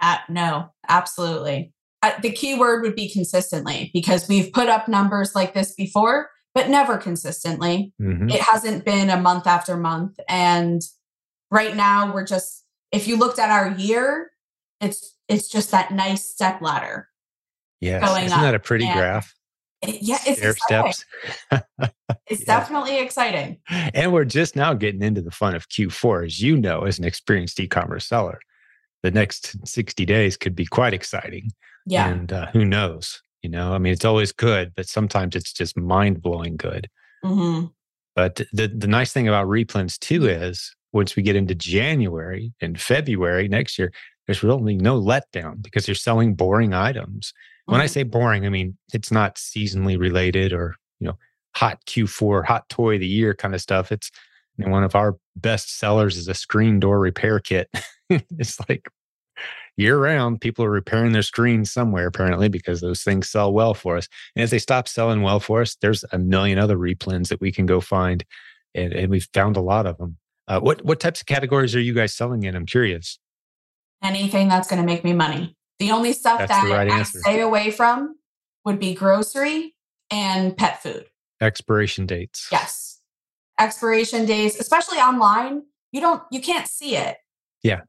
[0.00, 1.72] Uh, no, absolutely.
[2.02, 6.30] Uh, the key word would be consistently because we've put up numbers like this before,
[6.54, 7.92] but never consistently.
[8.00, 8.30] Mm-hmm.
[8.30, 10.18] It hasn't been a month after month.
[10.28, 10.82] And
[11.50, 14.30] right now, we're just, if you looked at our year,
[14.80, 17.08] it's it's just that nice step ladder
[17.82, 18.08] Yes.
[18.08, 19.34] Going Isn't that a pretty and graph?
[19.82, 21.04] It, yeah, it's Stair steps.
[21.50, 22.46] it's yeah.
[22.46, 23.58] definitely exciting.
[23.68, 26.26] And we're just now getting into the fun of Q4.
[26.26, 28.40] As you know, as an experienced e commerce seller,
[29.02, 31.50] the next 60 days could be quite exciting.
[31.86, 32.08] Yeah.
[32.08, 33.22] And uh, who knows?
[33.42, 36.88] You know, I mean, it's always good, but sometimes it's just mind blowing good.
[37.24, 37.66] Mm-hmm.
[38.14, 42.80] But the, the nice thing about replens too is once we get into January and
[42.80, 43.92] February next year,
[44.26, 47.32] there's really no letdown because you're selling boring items
[47.66, 47.82] when mm-hmm.
[47.82, 51.18] I say boring, I mean it's not seasonally related or you know
[51.54, 53.92] hot Q4, hot toy of the year kind of stuff.
[53.92, 54.10] It's
[54.56, 57.68] you know, one of our best sellers is a screen door repair kit.
[58.10, 58.88] it's like
[59.76, 63.96] year round, people are repairing their screens somewhere apparently because those things sell well for
[63.96, 64.08] us.
[64.36, 67.52] And if they stop selling well for us, there's a million other replens that we
[67.52, 68.24] can go find,
[68.74, 70.18] and, and we've found a lot of them.
[70.48, 72.56] Uh, what what types of categories are you guys selling in?
[72.56, 73.18] I'm curious.
[74.02, 75.56] Anything that's going to make me money.
[75.82, 77.18] The only stuff That's that right I answer.
[77.18, 78.16] stay away from
[78.64, 79.74] would be grocery
[80.10, 81.06] and pet food.
[81.40, 82.48] Expiration dates.
[82.52, 83.00] Yes.
[83.58, 87.16] Expiration dates, especially online, you don't you can't see it.
[87.64, 87.80] Yeah.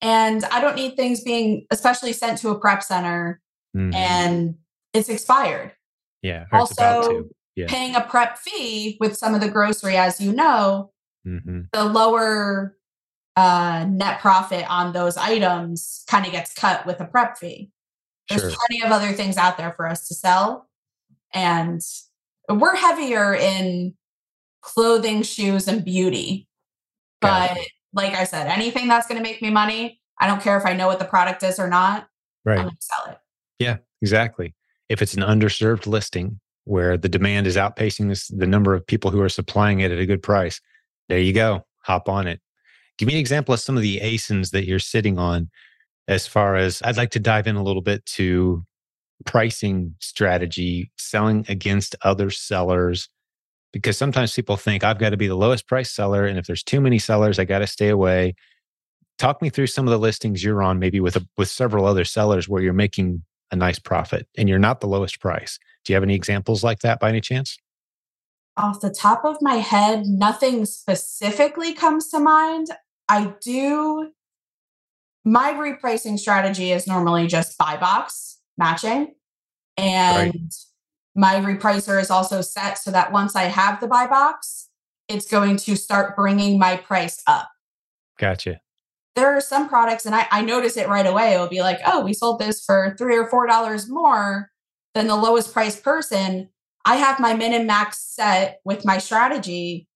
[0.00, 3.40] And I don't need things being especially sent to a prep center
[3.76, 3.94] mm-hmm.
[3.94, 4.54] and
[4.94, 5.72] it's expired.
[6.22, 6.44] Yeah.
[6.52, 7.66] Also, yeah.
[7.68, 10.92] paying a prep fee with some of the grocery, as you know,
[11.26, 11.62] mm-hmm.
[11.72, 12.76] the lower
[13.36, 17.70] uh, net profit on those items kind of gets cut with a prep fee.
[18.28, 18.50] There's sure.
[18.50, 20.68] plenty of other things out there for us to sell.
[21.32, 21.80] And
[22.48, 23.94] we're heavier in
[24.62, 26.48] clothing, shoes, and beauty.
[27.20, 27.56] But
[27.92, 30.72] like I said, anything that's going to make me money, I don't care if I
[30.72, 32.08] know what the product is or not.
[32.44, 32.58] Right.
[32.58, 33.18] I'm going to sell it.
[33.58, 34.54] Yeah, exactly.
[34.88, 39.10] If it's an underserved listing where the demand is outpacing this, the number of people
[39.10, 40.60] who are supplying it at a good price,
[41.08, 41.64] there you go.
[41.84, 42.40] Hop on it.
[43.00, 45.48] Give me an example of some of the ASINs that you're sitting on
[46.06, 48.62] as far as I'd like to dive in a little bit to
[49.24, 53.08] pricing strategy, selling against other sellers,
[53.72, 56.26] because sometimes people think I've got to be the lowest price seller.
[56.26, 58.34] And if there's too many sellers, I got to stay away.
[59.18, 62.04] Talk me through some of the listings you're on, maybe with a, with several other
[62.04, 65.58] sellers where you're making a nice profit and you're not the lowest price.
[65.86, 67.56] Do you have any examples like that by any chance?
[68.58, 72.68] Off the top of my head, nothing specifically comes to mind.
[73.10, 74.12] I do
[75.24, 79.14] my repricing strategy is normally just buy box matching.
[79.76, 80.54] And right.
[81.14, 84.68] my repricer is also set so that once I have the buy box,
[85.08, 87.50] it's going to start bringing my price up.
[88.18, 88.60] Gotcha.
[89.16, 91.34] There are some products, and I, I notice it right away.
[91.34, 94.50] It'll be like, oh, we sold this for three or four dollars more
[94.94, 96.48] than the lowest price person.
[96.84, 99.88] I have my min and max set with my strategy.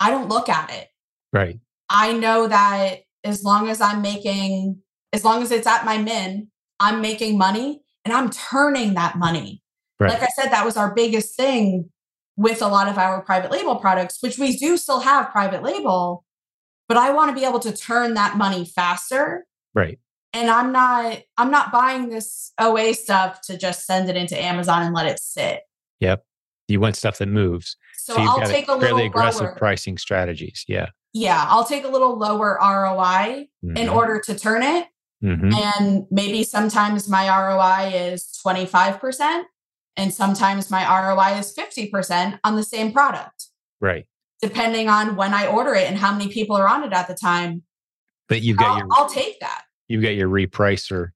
[0.00, 0.88] I don't look at it.
[1.32, 1.60] Right.
[1.88, 4.80] I know that as long as I'm making,
[5.12, 6.48] as long as it's at my min,
[6.80, 9.62] I'm making money and I'm turning that money.
[9.98, 10.12] Right.
[10.12, 11.90] Like I said, that was our biggest thing
[12.36, 16.24] with a lot of our private label products, which we do still have private label,
[16.86, 19.46] but I want to be able to turn that money faster.
[19.74, 19.98] Right.
[20.32, 24.82] And I'm not I'm not buying this OA stuff to just send it into Amazon
[24.82, 25.60] and let it sit.
[26.00, 26.24] Yep.
[26.68, 27.76] You want stuff that moves.
[27.96, 29.56] So, so I'll take a fairly aggressive lower.
[29.56, 30.64] pricing strategies.
[30.68, 33.76] Yeah yeah, I'll take a little lower ROI mm-hmm.
[33.76, 34.86] in order to turn it.
[35.24, 35.50] Mm-hmm.
[35.54, 39.44] And maybe sometimes my ROI is 25%,
[39.96, 43.46] and sometimes my ROI is 50% on the same product.
[43.80, 44.06] Right.
[44.42, 47.14] Depending on when I order it and how many people are on it at the
[47.14, 47.62] time.
[48.28, 49.62] But you've got I'll, your I'll take that.
[49.88, 51.08] You've got your repricer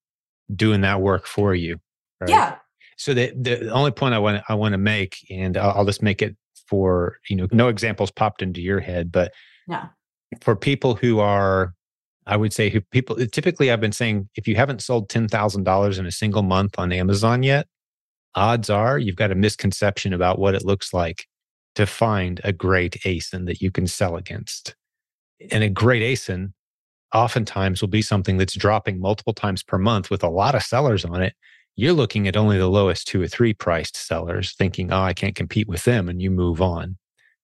[0.55, 1.79] doing that work for you.
[2.23, 2.31] Right?
[2.31, 2.57] Yeah.
[2.97, 6.03] So the the only point I want I want to make, and I'll, I'll just
[6.03, 6.37] make it
[6.67, 9.33] for you know, no examples popped into your head, but
[9.71, 9.89] yeah.
[10.41, 11.75] For people who are,
[12.27, 15.99] I would say, who people uh, typically I've been saying, if you haven't sold $10,000
[15.99, 17.67] in a single month on Amazon yet,
[18.35, 21.27] odds are you've got a misconception about what it looks like
[21.77, 24.75] to find a great ASIN that you can sell against.
[25.51, 26.53] And a great ASIN
[27.15, 31.05] oftentimes will be something that's dropping multiple times per month with a lot of sellers
[31.05, 31.35] on it.
[31.77, 35.35] you're looking at only the lowest two or three priced sellers, thinking, oh, I can't
[35.35, 36.99] compete with them, and you move on.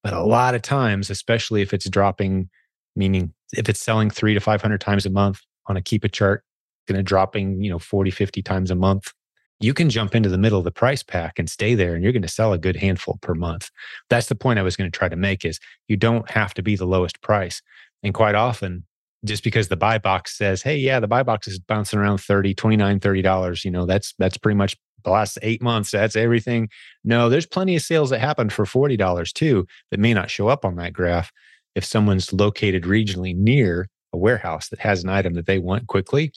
[0.06, 2.48] But a lot of times, especially if it's dropping,
[2.94, 6.44] meaning if it's selling three to 500 times a month on a Keepa chart,
[6.86, 9.12] going to dropping, you know, 40, 50 times a month,
[9.58, 12.12] you can jump into the middle of the price pack and stay there and you're
[12.12, 13.68] going to sell a good handful per month.
[14.08, 16.62] That's the point I was going to try to make is you don't have to
[16.62, 17.60] be the lowest price.
[18.04, 18.84] And quite often,
[19.24, 22.54] just because the buy box says, hey, yeah, the buy box is bouncing around 30,
[22.54, 25.90] 29, 30 dollars, you know, that's that's pretty much the last eight months.
[25.90, 26.68] That's everything.
[27.04, 30.64] No, there's plenty of sales that happen for $40 too that may not show up
[30.64, 31.30] on that graph.
[31.74, 36.32] If someone's located regionally near a warehouse that has an item that they want quickly,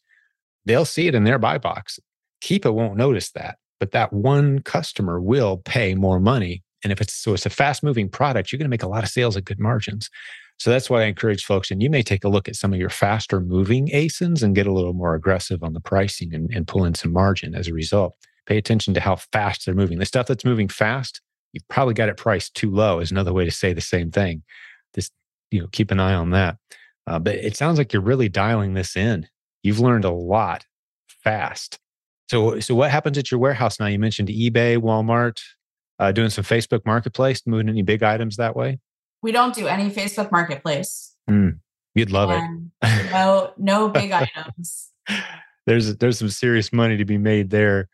[0.66, 2.00] they'll see it in their buy box.
[2.42, 6.64] Keepa won't notice that, but that one customer will pay more money.
[6.84, 9.04] And if it's so it's a fast moving product, you're going to make a lot
[9.04, 10.10] of sales at good margins.
[10.58, 11.72] So that's why I encourage folks.
[11.72, 14.68] And you may take a look at some of your faster moving ASINs and get
[14.68, 17.74] a little more aggressive on the pricing and, and pull in some margin as a
[17.74, 18.16] result.
[18.50, 20.00] Pay attention to how fast they're moving.
[20.00, 21.22] The stuff that's moving fast,
[21.54, 24.42] you've probably got it priced too low, is another way to say the same thing.
[24.96, 25.12] Just,
[25.52, 26.58] you know, keep an eye on that.
[27.06, 29.28] Uh, but it sounds like you're really dialing this in.
[29.62, 30.66] You've learned a lot
[31.08, 31.78] fast.
[32.30, 33.86] So, so what happens at your warehouse now?
[33.86, 35.40] You mentioned eBay, Walmart,
[36.00, 38.80] uh, doing some Facebook Marketplace, moving any big items that way.
[39.22, 41.16] We don't do any Facebook Marketplace.
[41.30, 41.60] Mm,
[41.94, 43.12] you'd love and it.
[43.12, 44.90] no, no big items.
[45.66, 47.90] There's there's some serious money to be made there,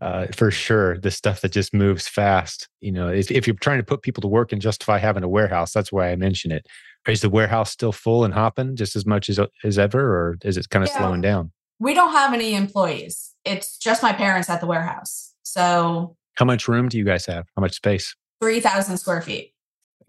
[0.00, 0.98] uh, for sure.
[0.98, 2.68] The stuff that just moves fast.
[2.80, 5.28] You know, if, if you're trying to put people to work and justify having a
[5.28, 6.66] warehouse, that's why I mention it.
[7.08, 10.56] Is the warehouse still full and hopping just as much as as ever, or is
[10.56, 10.98] it kind of yeah.
[10.98, 11.52] slowing down?
[11.78, 13.32] We don't have any employees.
[13.44, 15.32] It's just my parents at the warehouse.
[15.44, 17.46] So, how much room do you guys have?
[17.54, 18.16] How much space?
[18.40, 19.52] 3,000 square feet.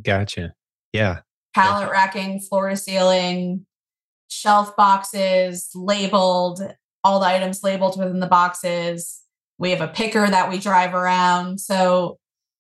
[0.02, 0.54] Gotcha.
[0.92, 1.20] Yeah.
[1.54, 1.92] Pallet gotcha.
[1.92, 3.66] racking, floor to ceiling,
[4.30, 6.62] shelf boxes labeled,
[7.04, 9.22] all the items labeled within the boxes.
[9.60, 11.60] We have a picker that we drive around.
[11.60, 12.20] So,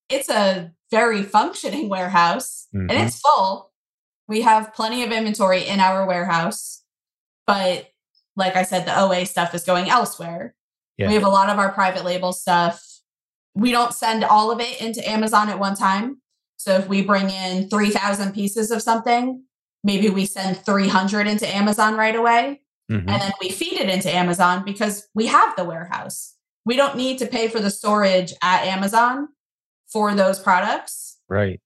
[0.09, 2.89] it's a very functioning warehouse mm-hmm.
[2.89, 3.71] and it's full.
[4.27, 6.83] We have plenty of inventory in our warehouse,
[7.45, 7.89] but
[8.35, 10.53] like I said, the OA stuff is going elsewhere.
[10.97, 11.07] Yeah.
[11.07, 12.83] We have a lot of our private label stuff.
[13.55, 16.21] We don't send all of it into Amazon at one time.
[16.57, 19.43] So if we bring in 3,000 pieces of something,
[19.83, 22.61] maybe we send 300 into Amazon right away.
[22.91, 23.09] Mm-hmm.
[23.09, 26.35] And then we feed it into Amazon because we have the warehouse.
[26.67, 29.29] We don't need to pay for the storage at Amazon
[29.87, 31.17] for those products.
[31.29, 31.61] Right.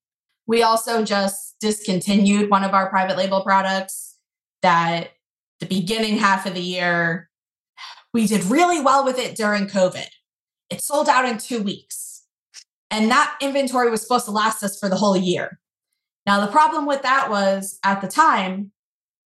[0.45, 4.19] We also just discontinued one of our private label products
[4.61, 5.09] that
[5.59, 7.31] the beginning half of the year,
[8.13, 10.05] we did really well with it during COVID.
[10.69, 12.23] It sold out in two weeks.
[12.91, 15.59] And that inventory was supposed to last us for the whole year.
[16.27, 18.71] Now, the problem with that was at the time,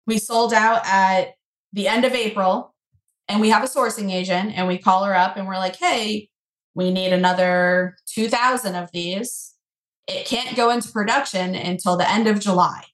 [0.07, 1.37] we sold out at
[1.73, 2.72] the end of April
[3.33, 6.29] and we have a sourcing agent and we call her up and we're like, hey,
[6.75, 9.55] we need another 2,000 of these.
[10.07, 12.85] It can't go into production until the end of July.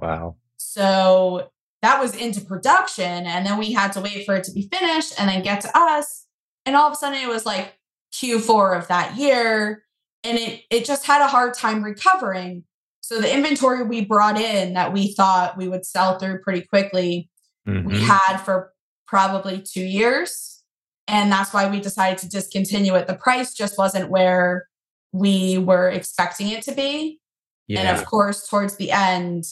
[0.00, 0.36] Wow.
[0.56, 1.50] So
[1.82, 5.14] that was into production and then we had to wait for it to be finished
[5.18, 6.26] and then get to us
[6.66, 7.78] and all of a sudden it was like
[8.12, 9.84] q4 of that year
[10.24, 12.64] and it it just had a hard time recovering
[13.02, 17.28] so the inventory we brought in that we thought we would sell through pretty quickly
[17.68, 17.86] mm-hmm.
[17.86, 18.72] we had for
[19.06, 20.62] probably two years
[21.06, 24.68] and that's why we decided to discontinue it the price just wasn't where
[25.12, 27.20] we were expecting it to be
[27.66, 27.80] yeah.
[27.80, 29.44] and of course towards the end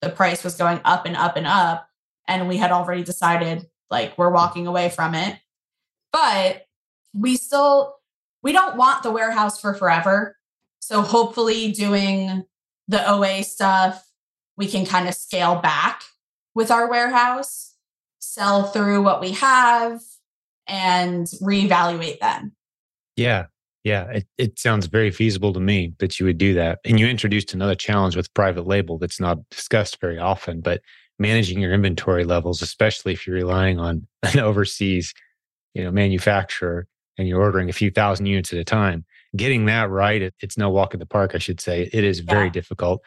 [0.00, 1.88] the price was going up and up and up.
[2.28, 5.38] And we had already decided like we're walking away from it.
[6.12, 6.66] But
[7.14, 7.96] we still,
[8.42, 10.36] we don't want the warehouse for forever.
[10.80, 12.44] So hopefully doing
[12.88, 14.04] the OA stuff,
[14.56, 16.02] we can kind of scale back
[16.54, 17.74] with our warehouse,
[18.18, 20.00] sell through what we have,
[20.66, 22.52] and reevaluate them.
[23.16, 23.46] Yeah.
[23.84, 26.80] Yeah, it, it sounds very feasible to me that you would do that.
[26.84, 30.80] And you introduced another challenge with private label that's not discussed very often, but
[31.20, 35.14] managing your inventory levels, especially if you're relying on an overseas,
[35.72, 39.04] you know, manufacturer and you're ordering a few thousand units at a time.
[39.36, 41.88] Getting that right, it, it's no walk in the park, I should say.
[41.92, 42.52] It is very yeah.
[42.52, 43.02] difficult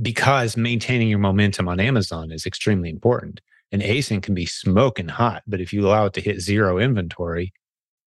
[0.00, 3.42] because maintaining your momentum on Amazon is extremely important.
[3.74, 7.52] And ASIN can be smoking hot, but if you allow it to hit zero inventory,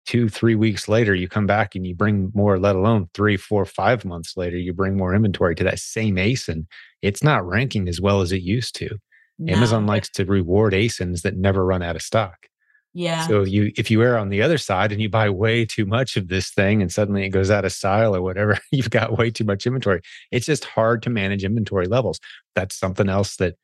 [0.05, 3.65] two, three weeks later, you come back and you bring more, let alone three, four,
[3.65, 6.67] five months later, you bring more inventory to that same ASIN.
[7.01, 8.99] It's not ranking as well as it used to.
[9.39, 9.55] No.
[9.55, 12.45] Amazon likes to reward ASINs that never run out of stock.
[12.93, 13.25] Yeah.
[13.25, 16.15] So you if you err on the other side and you buy way too much
[16.15, 19.31] of this thing and suddenly it goes out of style or whatever, you've got way
[19.31, 20.01] too much inventory.
[20.31, 22.19] It's just hard to manage inventory levels.
[22.53, 23.55] That's something else that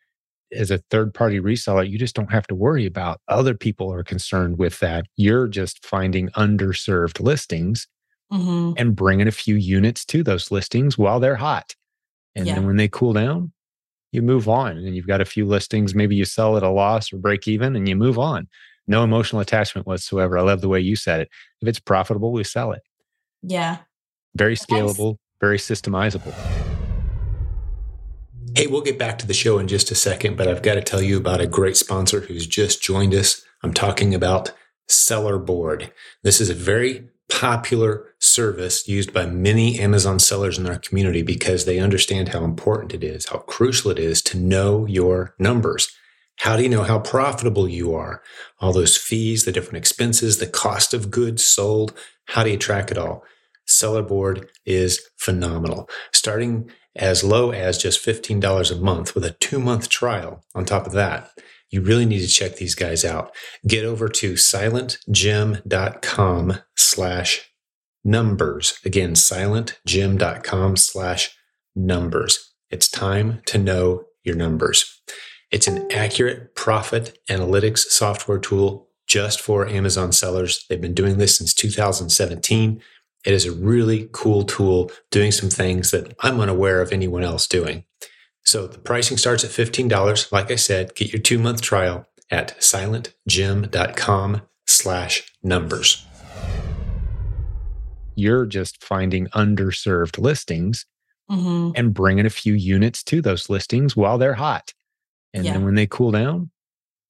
[0.51, 4.03] as a third party reseller, you just don't have to worry about other people are
[4.03, 5.05] concerned with that.
[5.15, 7.87] You're just finding underserved listings
[8.31, 8.73] mm-hmm.
[8.77, 11.75] and bringing a few units to those listings while they're hot.
[12.35, 12.55] And yeah.
[12.55, 13.51] then when they cool down,
[14.11, 15.95] you move on and you've got a few listings.
[15.95, 18.47] Maybe you sell at a loss or break even and you move on.
[18.87, 20.37] No emotional attachment whatsoever.
[20.37, 21.29] I love the way you said it.
[21.61, 22.81] If it's profitable, we sell it.
[23.41, 23.77] Yeah.
[24.35, 26.35] Very scalable, very systemizable.
[28.53, 30.81] Hey, we'll get back to the show in just a second, but I've got to
[30.81, 33.45] tell you about a great sponsor who's just joined us.
[33.63, 34.51] I'm talking about
[34.89, 35.91] Sellerboard.
[36.23, 41.63] This is a very popular service used by many Amazon sellers in our community because
[41.63, 45.87] they understand how important it is, how crucial it is to know your numbers.
[46.39, 48.21] How do you know how profitable you are?
[48.59, 51.93] All those fees, the different expenses, the cost of goods sold.
[52.25, 53.23] How do you track it all?
[53.65, 55.89] Sellerboard is phenomenal.
[56.11, 60.85] Starting as low as just $15 a month with a two month trial on top
[60.85, 61.31] of that.
[61.69, 63.33] You really need to check these guys out.
[63.65, 67.49] Get over to silentjim.com slash
[68.03, 68.77] numbers.
[68.83, 71.37] Again, silentjim.com slash
[71.75, 72.53] numbers.
[72.69, 75.01] It's time to know your numbers.
[75.49, 80.65] It's an accurate profit analytics software tool just for Amazon sellers.
[80.69, 82.81] They've been doing this since 2017.
[83.24, 87.47] It is a really cool tool doing some things that I'm unaware of anyone else
[87.47, 87.86] doing.
[88.43, 90.32] So the pricing starts at $15.
[90.32, 96.05] Like I said, get your two month trial at silentjim.com slash numbers.
[98.15, 100.86] You're just finding underserved listings
[101.30, 101.72] mm-hmm.
[101.76, 104.74] and bringing a few units to those listings while they're hot.
[105.34, 105.53] And yeah.
[105.53, 106.49] then when they cool down,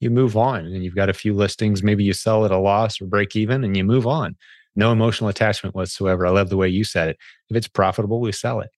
[0.01, 1.81] you move on and you've got a few listings.
[1.81, 4.35] Maybe you sell at a loss or break even and you move on
[4.75, 6.25] no emotional attachment whatsoever.
[6.25, 7.17] I love the way you said it.
[7.49, 8.69] If it's profitable, we sell it.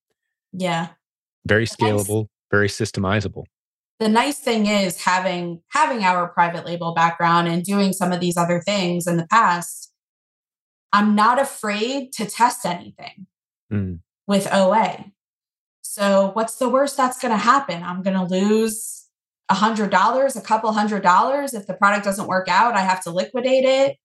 [0.51, 0.89] Yeah.
[1.45, 3.43] Very scalable, very systemizable.
[3.99, 8.37] The nice thing is having having our private label background and doing some of these
[8.37, 9.91] other things in the past,
[10.91, 13.27] I'm not afraid to test anything
[13.71, 13.99] mm.
[14.27, 15.05] with OA.
[15.81, 17.83] So what's the worst that's going to happen?
[17.83, 19.07] I'm going to lose
[19.49, 21.53] a hundred dollars, a couple hundred dollars.
[21.53, 23.97] If the product doesn't work out, I have to liquidate it.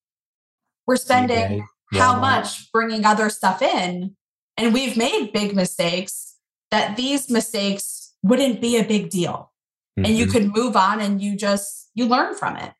[0.87, 4.17] We're spending how much bringing other stuff in.
[4.57, 6.37] And we've made big mistakes
[6.71, 9.53] that these mistakes wouldn't be a big deal.
[9.99, 10.05] Mm-hmm.
[10.07, 10.33] And you mm-hmm.
[10.33, 12.73] could move on and you just you learn from it.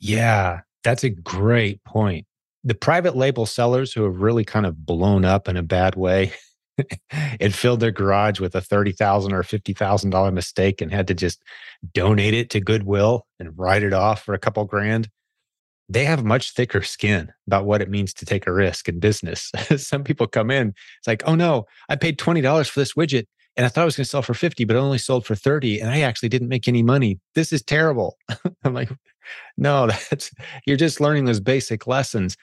[0.00, 2.26] Yeah, that's a great point.
[2.64, 6.32] The private label sellers who have really kind of blown up in a bad way
[7.40, 11.42] and filled their garage with a 30,000 or $50,000 mistake and had to just
[11.94, 15.08] donate it to Goodwill and write it off for a couple grand
[15.88, 19.50] they have much thicker skin about what it means to take a risk in business.
[19.76, 20.68] Some people come in,
[20.98, 23.24] it's like, oh no, I paid $20 for this widget
[23.56, 25.34] and I thought I was going to sell for 50, but it only sold for
[25.34, 27.18] 30 and I actually didn't make any money.
[27.34, 28.16] This is terrible.
[28.64, 28.90] I'm like,
[29.56, 30.30] no, that's,
[30.66, 32.36] you're just learning those basic lessons.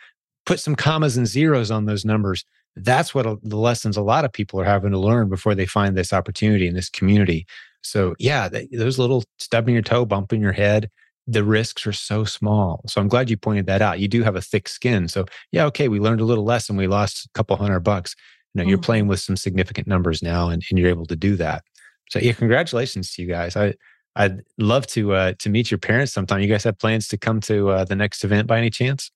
[0.45, 2.45] Put some commas and zeros on those numbers.
[2.75, 5.65] That's what a, the lessons a lot of people are having to learn before they
[5.65, 7.45] find this opportunity in this community.
[7.81, 10.89] So yeah, those little stubbing your toe, bumping your head,
[11.28, 12.84] the risks are so small.
[12.88, 13.99] So I'm glad you pointed that out.
[13.99, 15.07] You do have a thick skin.
[15.07, 16.78] So yeah, okay, we learned a little lesson.
[16.78, 18.15] We lost a couple hundred bucks.
[18.53, 18.69] You know, mm-hmm.
[18.69, 21.63] you're playing with some significant numbers now and, and you're able to do that.
[22.09, 23.55] So yeah, congratulations to you guys.
[23.55, 23.73] I
[24.15, 26.41] I'd love to uh to meet your parents sometime.
[26.41, 29.11] You guys have plans to come to uh, the next event by any chance?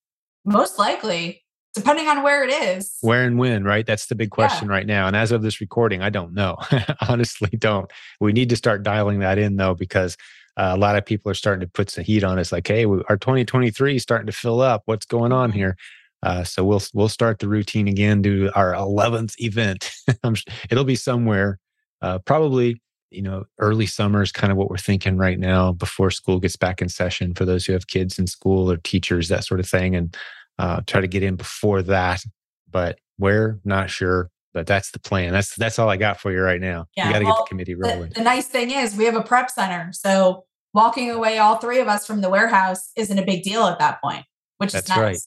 [0.45, 1.43] Most likely,
[1.75, 2.97] depending on where it is.
[3.01, 3.85] Where and when, right?
[3.85, 4.73] That's the big question yeah.
[4.73, 5.07] right now.
[5.07, 6.57] And as of this recording, I don't know.
[7.07, 7.89] Honestly, don't.
[8.19, 10.17] We need to start dialing that in though, because
[10.59, 12.85] uh, a lot of people are starting to put some heat on us like hey
[12.85, 15.77] our 2023 is starting to fill up what's going on here
[16.21, 19.89] uh, so we'll we'll start the routine again do our 11th event
[20.69, 21.57] it'll be somewhere
[22.01, 26.11] uh, probably you know early summer is kind of what we're thinking right now before
[26.11, 29.45] school gets back in session for those who have kids in school or teachers that
[29.45, 30.17] sort of thing and
[30.59, 32.21] uh, try to get in before that
[32.69, 35.31] but where not sure but that's the plan.
[35.31, 36.87] That's that's all I got for you right now.
[36.97, 38.09] Yeah, you got to well, get the committee rolling.
[38.09, 41.79] The, the, nice thing is we have a prep center, so walking away all three
[41.79, 44.25] of us from the warehouse isn't a big deal at that point,
[44.57, 44.99] which That's is nice.
[44.99, 45.17] right.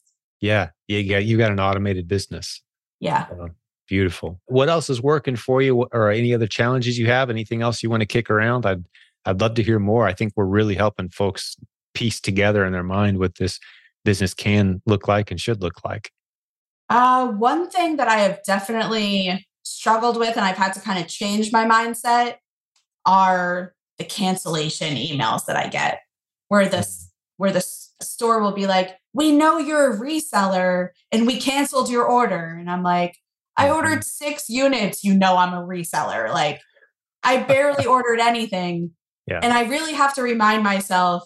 [0.41, 0.69] Yeah.
[0.87, 1.19] Yeah.
[1.19, 2.61] You got an automated business.
[2.99, 3.27] Yeah.
[3.31, 3.47] Uh,
[3.87, 4.39] beautiful.
[4.45, 7.29] What else is working for you or any other challenges you have?
[7.29, 8.65] Anything else you want to kick around?
[8.65, 8.83] I'd,
[9.25, 10.05] I'd love to hear more.
[10.05, 11.55] I think we're really helping folks
[11.93, 13.59] piece together in their mind what this
[14.03, 16.11] business can look like and should look like.
[16.89, 21.07] Uh, one thing that I have definitely struggled with and I've had to kind of
[21.07, 22.35] change my mindset
[23.05, 26.01] are the cancellation emails that I get
[26.47, 27.09] where this mm.
[27.37, 27.61] where the
[28.01, 32.69] store will be like, "We know you're a reseller and we canceled your order." And
[32.69, 33.17] I'm like,
[33.57, 33.75] "I mm-hmm.
[33.75, 36.61] ordered 6 units, you know I'm a reseller." Like
[37.23, 38.91] I barely ordered anything
[39.27, 39.39] Yeah.
[39.41, 41.23] And I really have to remind myself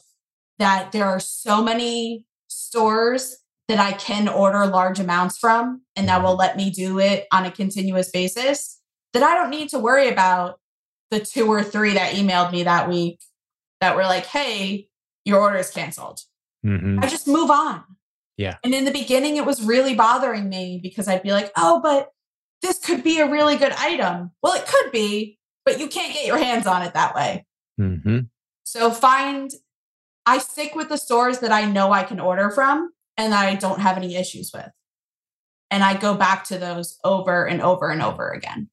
[0.60, 3.38] that there are so many stores
[3.68, 6.40] that I can order large amounts from and that will mm-hmm.
[6.40, 8.80] let me do it on a continuous basis
[9.14, 10.60] that I don't need to worry about
[11.12, 13.20] the two or three that emailed me that week
[13.82, 14.90] that were like, hey,
[15.26, 16.22] your order is canceled.
[16.66, 17.00] Mm-hmm.
[17.02, 17.84] I just move on.
[18.38, 18.58] Yeah.
[18.64, 22.12] And in the beginning, it was really bothering me because I'd be like, oh, but
[22.62, 24.32] this could be a really good item.
[24.42, 27.46] Well, it could be, but you can't get your hands on it that way.
[27.80, 28.20] Mm-hmm.
[28.64, 29.52] So find,
[30.26, 33.80] I stick with the stores that I know I can order from and I don't
[33.80, 34.70] have any issues with.
[35.70, 38.70] And I go back to those over and over and over again.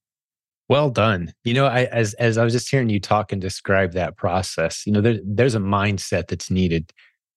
[0.69, 1.33] Well done.
[1.45, 4.87] You know, I as as I was just hearing you talk and describe that process,
[4.87, 6.93] you know, there, there's a mindset that's needed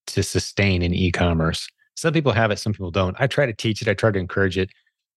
[0.08, 1.68] to sustain in e-commerce.
[1.96, 3.16] Some people have it, some people don't.
[3.20, 4.70] I try to teach it, I try to encourage it,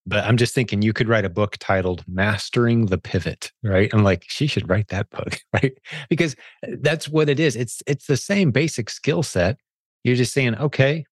[0.05, 3.89] but I'm just thinking you could write a book titled Mastering the Pivot, right?
[3.93, 5.77] I'm like, she should write that book, right?
[6.09, 6.35] Because
[6.67, 7.55] uh, that's what it is.
[7.55, 9.57] It's it's the same basic skill set.
[10.03, 11.05] You're just saying, okay,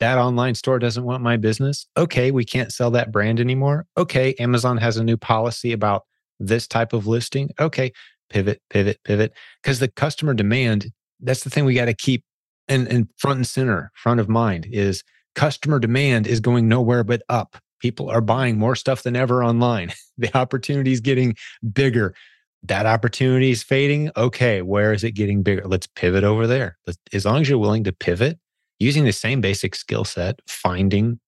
[0.00, 1.86] that online store doesn't want my business.
[1.96, 3.86] Okay, we can't sell that brand anymore.
[3.96, 6.04] Okay, Amazon has a new policy about
[6.46, 7.50] this type of listing.
[7.58, 7.92] Okay,
[8.30, 9.32] pivot, pivot, pivot.
[9.62, 12.24] Because the customer demand, that's the thing we got to keep
[12.68, 15.02] in, in front and center, front of mind is
[15.34, 17.56] customer demand is going nowhere but up.
[17.80, 19.92] People are buying more stuff than ever online.
[20.18, 21.34] the opportunity is getting
[21.72, 22.14] bigger.
[22.62, 24.10] That opportunity is fading.
[24.16, 25.66] Okay, where is it getting bigger?
[25.66, 26.78] Let's pivot over there.
[26.86, 28.38] Let's, as long as you're willing to pivot
[28.78, 31.18] using the same basic skill set, finding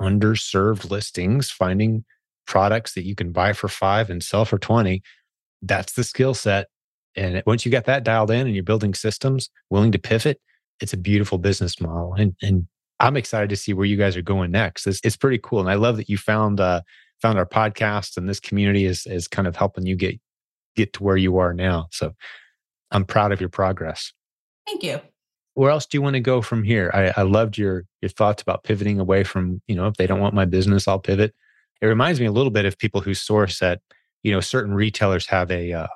[0.00, 2.04] underserved listings, finding
[2.46, 5.02] products that you can buy for five and sell for 20.
[5.62, 6.68] That's the skill set.
[7.16, 10.40] And once you get that dialed in and you're building systems, willing to pivot,
[10.80, 12.14] it's a beautiful business model.
[12.14, 12.66] And, and
[13.00, 14.86] I'm excited to see where you guys are going next.
[14.86, 15.60] It's, it's pretty cool.
[15.60, 16.82] And I love that you found, uh,
[17.22, 20.20] found our podcast and this community is, is kind of helping you get,
[20.74, 21.86] get to where you are now.
[21.92, 22.12] So
[22.90, 24.12] I'm proud of your progress.
[24.66, 25.00] Thank you
[25.54, 26.90] where else do you want to go from here?
[26.92, 30.20] I, I loved your your thoughts about pivoting away from, you know, if they don't
[30.20, 31.34] want my business, I'll pivot.
[31.84, 33.82] It reminds me a little bit of people who source at,
[34.22, 35.86] you know, certain retailers have a uh,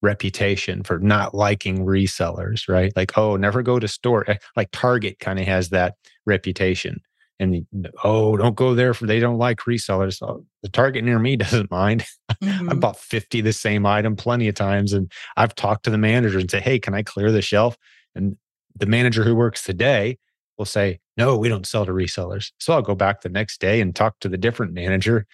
[0.00, 2.90] reputation for not liking resellers, right?
[2.96, 4.24] Like, oh, never go to store.
[4.26, 7.02] Eh, like Target kind of has that reputation.
[7.38, 7.66] And
[8.02, 10.22] oh, don't go there for they don't like resellers.
[10.22, 12.06] Oh, the Target near me doesn't mind.
[12.42, 12.70] Mm-hmm.
[12.70, 14.94] I bought 50 the same item plenty of times.
[14.94, 17.76] And I've talked to the manager and say, hey, can I clear the shelf?
[18.14, 18.38] And
[18.74, 20.16] the manager who works today
[20.56, 22.52] will say, no, we don't sell to resellers.
[22.58, 25.26] So I'll go back the next day and talk to the different manager.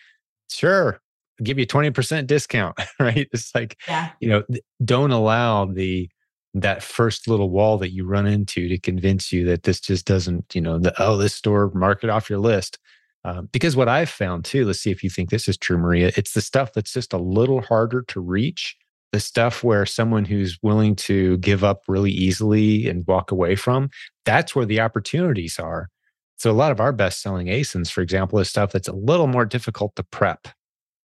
[0.50, 1.00] Sure,
[1.38, 3.28] I'll give you 20% discount, right?
[3.32, 4.10] It's like, yeah.
[4.20, 4.42] you know,
[4.84, 6.08] don't allow the,
[6.54, 10.54] that first little wall that you run into to convince you that this just doesn't,
[10.54, 12.78] you know, the, oh, this store mark it off your list.
[13.24, 16.12] Um, because what I've found too, let's see if you think this is true, Maria,
[16.16, 18.76] it's the stuff that's just a little harder to reach
[19.14, 23.88] the stuff where someone who's willing to give up really easily and walk away from,
[24.24, 25.88] that's where the opportunities are.
[26.36, 29.28] So a lot of our best selling ASINs, for example, is stuff that's a little
[29.28, 30.48] more difficult to prep.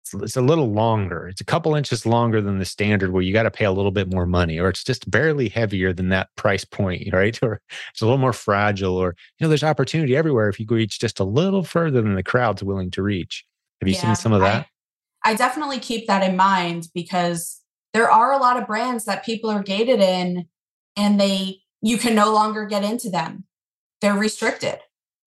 [0.02, 1.30] It's, it's a little longer.
[1.30, 3.90] It's a couple inches longer than the standard where you got to pay a little
[3.90, 7.40] bit more money, or it's just barely heavier than that price point, right?
[7.42, 11.00] Or it's a little more fragile, or you know, there's opportunity everywhere if you reach
[11.00, 13.46] just a little further than the crowd's willing to reach.
[13.80, 14.68] Have you yeah, seen some of that?
[15.24, 17.63] I, I definitely keep that in mind because
[17.94, 20.48] there are a lot of brands that people are gated in
[20.98, 23.46] and they you can no longer get into them.
[24.02, 24.80] They're restricted.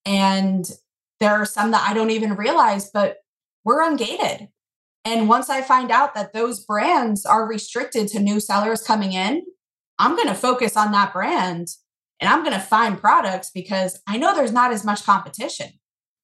[0.05, 0.69] And
[1.21, 3.19] there are some that i don't even realize but
[3.65, 4.49] we're ungated.
[5.05, 9.43] And once i find out that those brands are restricted to new sellers coming in
[9.99, 11.69] i'm going to focus on that brand
[12.21, 15.69] and i'm going to find products because i know there's not as much competition.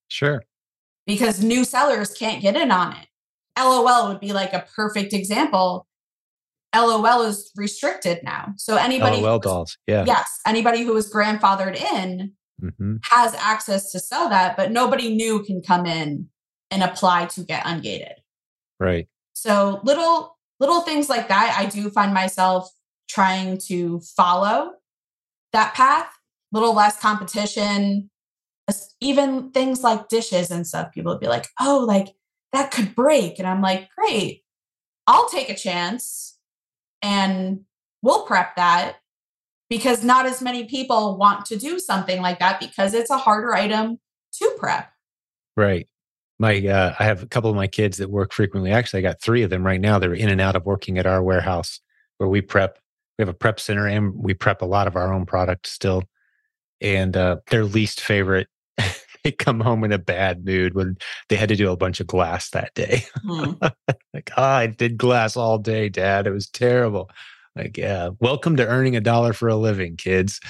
[0.08, 0.42] Sure.
[1.06, 3.06] Because new sellers can't get in on it.
[3.58, 5.86] Lol would be like a perfect example
[6.74, 8.54] LOL is restricted now.
[8.56, 10.04] So anybody LOL dolls, yeah.
[10.06, 12.96] Yes, anybody who was grandfathered in mm-hmm.
[13.04, 16.28] has access to sell that, but nobody new can come in
[16.70, 18.14] and apply to get ungated.
[18.80, 19.08] Right.
[19.34, 22.70] So little little things like that, I do find myself
[23.08, 24.72] trying to follow
[25.52, 26.08] that path.
[26.52, 28.10] Little less competition,
[29.00, 30.92] even things like dishes and stuff.
[30.92, 32.14] People would be like, "Oh, like
[32.52, 34.44] that could break," and I'm like, "Great,
[35.06, 36.38] I'll take a chance."
[37.02, 37.60] And
[38.02, 38.96] we'll prep that
[39.68, 43.54] because not as many people want to do something like that because it's a harder
[43.54, 43.98] item
[44.34, 44.90] to prep.
[45.56, 45.88] Right.
[46.38, 48.72] My uh, I have a couple of my kids that work frequently.
[48.72, 49.98] Actually, I got three of them right now.
[49.98, 51.80] They're in and out of working at our warehouse
[52.18, 52.78] where we prep.
[53.18, 56.04] We have a prep center and we prep a lot of our own product still.
[56.80, 58.48] And uh, their least favorite
[59.24, 60.96] they come home in a bad mood when
[61.28, 63.04] they had to do a bunch of glass that day.
[63.24, 63.58] Mm.
[64.14, 66.26] like, oh, I did glass all day, Dad.
[66.26, 67.10] It was terrible.
[67.56, 70.40] like, yeah, welcome to earning a dollar for a living, kids.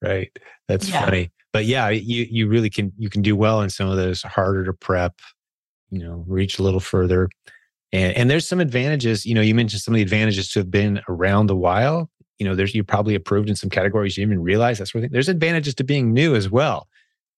[0.00, 0.36] Right.
[0.68, 1.04] That's yeah.
[1.04, 1.30] funny.
[1.52, 4.64] But yeah, you you really can you can do well in some of those harder
[4.64, 5.20] to prep,
[5.90, 7.28] you know, reach a little further.
[7.92, 10.70] And and there's some advantages, you know, you mentioned some of the advantages to have
[10.70, 12.10] been around a while.
[12.38, 15.00] You know, there's you're probably approved in some categories you didn't even realize that sort
[15.00, 15.12] of thing.
[15.12, 16.88] There's advantages to being new as well.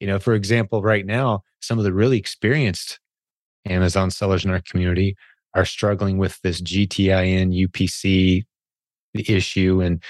[0.04, 3.00] You know, for example, right now, some of the really experienced
[3.64, 5.16] Amazon sellers in our community
[5.54, 8.44] are struggling with this GTIN UPC
[9.14, 9.80] issue.
[9.80, 10.02] And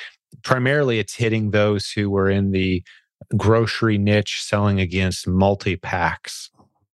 [0.43, 2.83] primarily it's hitting those who were in the
[3.37, 6.51] grocery niche selling against multi packs.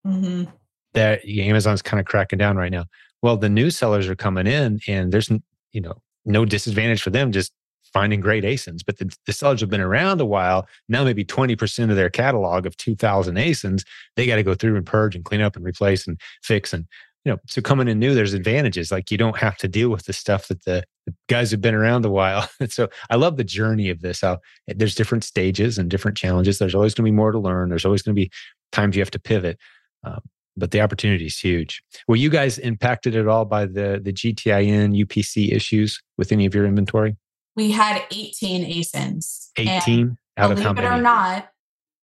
[0.06, 0.52] Mm-hmm.
[0.92, 2.84] That Amazon's kind of cracking down right now.
[3.22, 5.30] Well, the new sellers are coming in and there's,
[5.72, 7.54] you know, no disadvantage for them just
[7.94, 8.80] finding great ASINs.
[8.86, 10.68] But the, the sellers have been around a while.
[10.88, 13.84] Now, maybe 20% of their catalog of 2000 ASINs,
[14.16, 16.74] they got to go through and purge and clean up and replace and fix.
[16.74, 16.86] And
[17.26, 18.92] you know, so coming in new, there's advantages.
[18.92, 21.76] Like you don't have to deal with the stuff that the, the guys have been
[21.76, 22.50] around a while.
[22.70, 24.22] so I love the journey of this.
[24.22, 26.60] How there's different stages and different challenges.
[26.60, 27.70] There's always going to be more to learn.
[27.70, 28.32] There's always going to be
[28.72, 29.58] times you have to pivot.
[30.04, 30.22] Um,
[30.56, 31.82] but the opportunity is huge.
[32.08, 36.54] Were you guys impacted at all by the the GTIN UPC issues with any of
[36.54, 37.16] your inventory?
[37.56, 39.50] We had 18 ASINs.
[39.58, 40.88] 18 out of how many?
[40.88, 41.50] Believe it or not,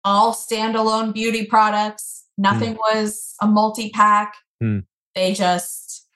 [0.05, 2.25] all standalone beauty products.
[2.39, 2.79] Nothing hmm.
[2.79, 4.35] was a multi pack.
[4.61, 4.81] Hmm
[5.17, 6.07] they just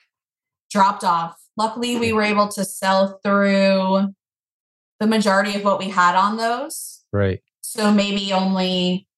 [0.71, 1.43] dropped off.
[1.57, 4.15] Luckily, we were able to sell through
[5.01, 7.03] the majority of what we had on those.
[7.13, 7.41] Right.
[7.63, 9.09] So maybe only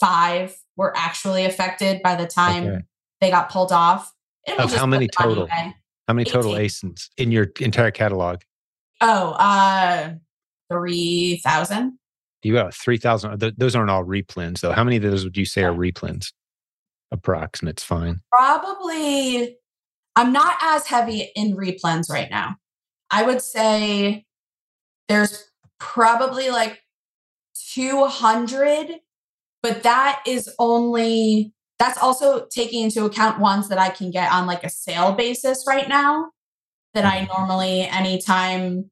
[0.00, 2.82] five were actually affected by the time okay.
[3.20, 4.12] they got pulled off.
[4.58, 5.46] Of how many total?
[5.46, 6.32] How many 18.
[6.32, 8.40] total ASINs in your entire catalog?
[9.02, 10.14] Oh, uh,
[10.70, 11.98] 3,000.
[12.42, 13.54] You got 3,000.
[13.58, 14.72] Those aren't all replens, though.
[14.72, 16.32] How many of those would you say are replens?
[17.12, 18.20] approximate's fine.
[18.32, 19.56] Probably,
[20.16, 22.56] I'm not as heavy in replens right now.
[23.10, 24.24] I would say
[25.08, 25.44] there's
[25.78, 26.80] probably like
[27.74, 29.00] 200,
[29.62, 34.46] but that is only, that's also taking into account ones that I can get on
[34.46, 36.30] like a sale basis right now.
[36.94, 38.90] That I normally, anytime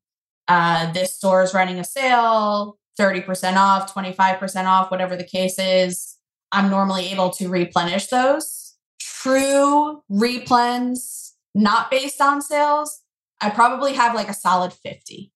[0.49, 6.17] uh, this store is running a sale, 30% off, 25% off, whatever the case is,
[6.53, 8.75] I'm normally able to replenish those.
[9.01, 13.03] True replens, not based on sales,
[13.41, 15.33] I probably have like a solid 50.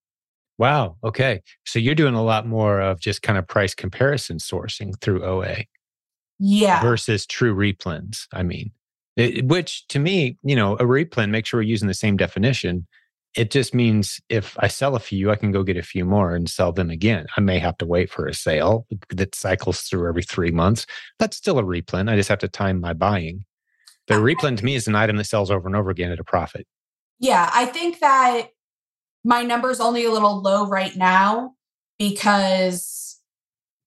[0.59, 0.97] Wow.
[1.03, 1.43] Okay.
[1.65, 5.65] So you're doing a lot more of just kind of price comparison sourcing through OA.
[6.39, 6.83] Yeah.
[6.83, 8.27] Versus true replens.
[8.33, 8.73] I mean,
[9.17, 12.87] it, which to me, you know, a replen, make sure we're using the same definition,
[13.37, 16.35] it just means if I sell a few, I can go get a few more
[16.35, 17.27] and sell them again.
[17.37, 20.87] I may have to wait for a sale that cycles through every three months.
[21.19, 22.11] That's still a replen.
[22.11, 23.45] I just have to time my buying.
[24.07, 26.21] But a replen to me is an item that sells over and over again at
[26.21, 26.67] a profit.
[27.19, 28.49] Yeah, I think that
[29.25, 31.55] my number is only a little low right now
[31.99, 33.19] because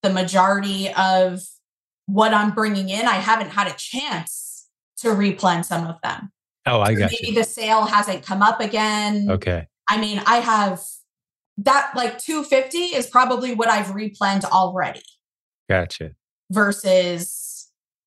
[0.02, 1.42] the majority of
[2.08, 4.47] what I'm bringing in, I haven't had a chance
[4.98, 6.32] to replen some of them.
[6.66, 7.36] Oh, I got maybe you.
[7.36, 9.28] the sale hasn't come up again.
[9.30, 9.68] Okay.
[9.90, 10.82] I mean, I have
[11.60, 15.04] that like 250 is probably what I've replanned already.
[15.70, 16.12] Gotcha.
[16.52, 17.58] Versus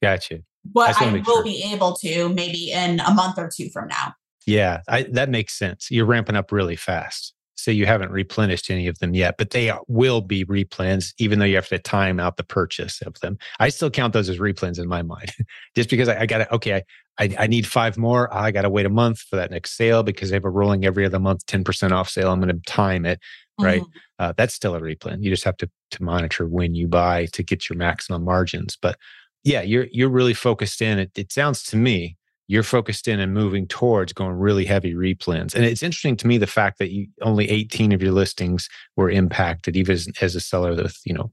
[0.03, 0.43] Gotcha.
[0.73, 1.45] What I, I will sure.
[1.45, 4.15] be able to maybe in a month or two from now.
[4.47, 5.91] Yeah, I, that makes sense.
[5.91, 7.35] You're ramping up really fast.
[7.61, 11.45] So you haven't replenished any of them yet, but they will be replens, even though
[11.45, 13.39] you have to time out the purchase of them.
[13.59, 15.33] I still count those as replens in my mind,
[15.77, 16.83] just because I, I got to, okay,
[17.19, 18.33] I, I need five more.
[18.35, 20.87] I got to wait a month for that next sale because they have a rolling
[20.87, 22.33] every other month 10% off sale.
[22.33, 23.21] I'm going to time it,
[23.61, 23.83] right?
[23.83, 23.99] Mm-hmm.
[24.19, 25.23] Uh, that's still a replen.
[25.23, 28.79] You just have to, to monitor when you buy to get your maximum margins.
[28.81, 28.97] But
[29.45, 30.99] yeah, you're, you're really focused in.
[30.99, 32.17] It, it sounds to me,
[32.51, 35.55] you're focused in and moving towards going really heavy replens.
[35.55, 39.09] And it's interesting to me the fact that you only 18 of your listings were
[39.09, 41.31] impacted, even as, as a seller with, you know,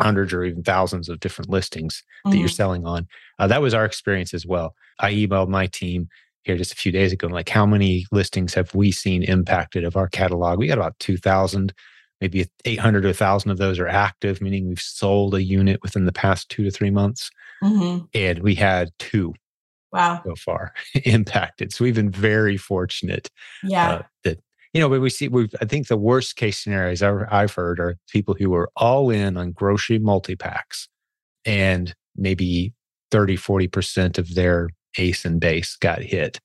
[0.00, 2.30] hundreds or even thousands of different listings mm-hmm.
[2.30, 2.54] that you're mm-hmm.
[2.54, 3.08] selling on.
[3.40, 4.76] Uh, that was our experience as well.
[5.00, 6.08] I emailed my team
[6.44, 9.96] here just a few days ago, like, how many listings have we seen impacted of
[9.96, 10.60] our catalog?
[10.60, 11.74] We got about 2,000,
[12.20, 16.12] maybe 800 or 1,000 of those are active, meaning we've sold a unit within the
[16.12, 17.28] past two to three months.
[17.60, 18.04] Mm-hmm.
[18.14, 19.34] And we had two
[19.92, 20.72] wow so far
[21.04, 23.30] impacted so we've been very fortunate
[23.62, 24.38] yeah uh, that
[24.72, 27.96] you know, but we see, we I think the worst case scenarios I've heard are
[28.08, 30.88] people who are all in on grocery multi packs
[31.44, 32.72] and maybe
[33.10, 36.40] 30, 40% of their ASIN base got hit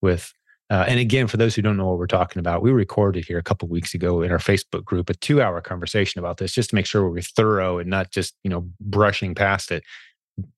[0.00, 0.32] with.
[0.70, 3.38] Uh, and again, for those who don't know what we're talking about, we recorded here
[3.38, 6.76] a couple weeks ago in our Facebook group a two-hour conversation about this, just to
[6.76, 9.82] make sure we're thorough and not just you know brushing past it.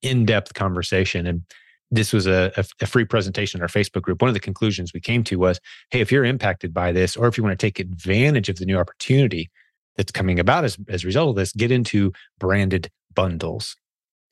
[0.02, 1.42] In-depth conversation, and
[1.90, 4.22] this was a, a, free presentation in our Facebook group.
[4.22, 5.60] One of the conclusions we came to was
[5.90, 8.66] hey, if you're impacted by this, or if you want to take advantage of the
[8.66, 9.50] new opportunity
[9.96, 13.76] that's coming about as, as a result of this, get into branded bundles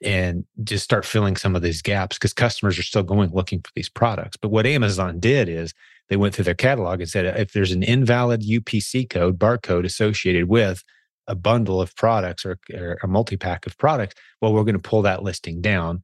[0.03, 3.71] and just start filling some of these gaps because customers are still going looking for
[3.75, 4.37] these products.
[4.37, 5.75] But what Amazon did is
[6.09, 10.49] they went through their catalog and said if there's an invalid UPC code, barcode associated
[10.49, 10.85] with
[11.27, 14.79] a bundle of products or, or a multi pack of products, well, we're going to
[14.79, 16.03] pull that listing down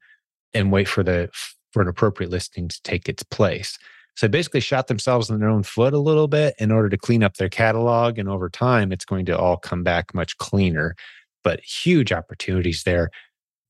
[0.54, 1.28] and wait for the
[1.72, 3.78] for an appropriate listing to take its place.
[4.16, 7.24] So basically shot themselves in their own foot a little bit in order to clean
[7.24, 8.16] up their catalog.
[8.16, 10.94] And over time, it's going to all come back much cleaner,
[11.42, 13.10] but huge opportunities there.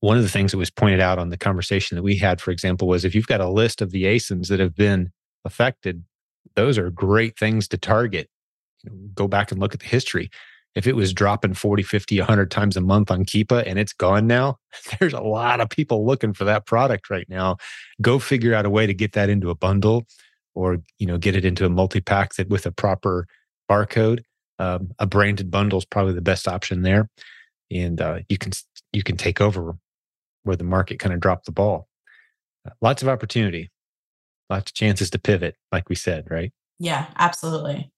[0.01, 2.51] One of the things that was pointed out on the conversation that we had, for
[2.51, 5.11] example, was if you've got a list of the ASINs that have been
[5.45, 6.03] affected,
[6.53, 8.29] those are great things to target.
[8.83, 10.29] You know, go back and look at the history
[10.75, 14.27] if it was dropping 40, 50, 100 times a month on Keepa and it's gone
[14.27, 14.57] now,
[14.99, 17.57] there's a lot of people looking for that product right now.
[18.01, 20.05] Go figure out a way to get that into a bundle
[20.53, 23.27] or, you know, get it into a multi-pack that with a proper
[23.69, 24.23] barcode.
[24.59, 27.09] Um, a branded bundle is probably the best option there.
[27.71, 28.51] And uh, you can
[28.93, 29.75] you can take over
[30.43, 31.87] where the market kind of dropped the ball.
[32.65, 33.71] Uh, lots of opportunity,
[34.49, 36.53] lots of chances to pivot, like we said, right?
[36.79, 37.91] Yeah, absolutely.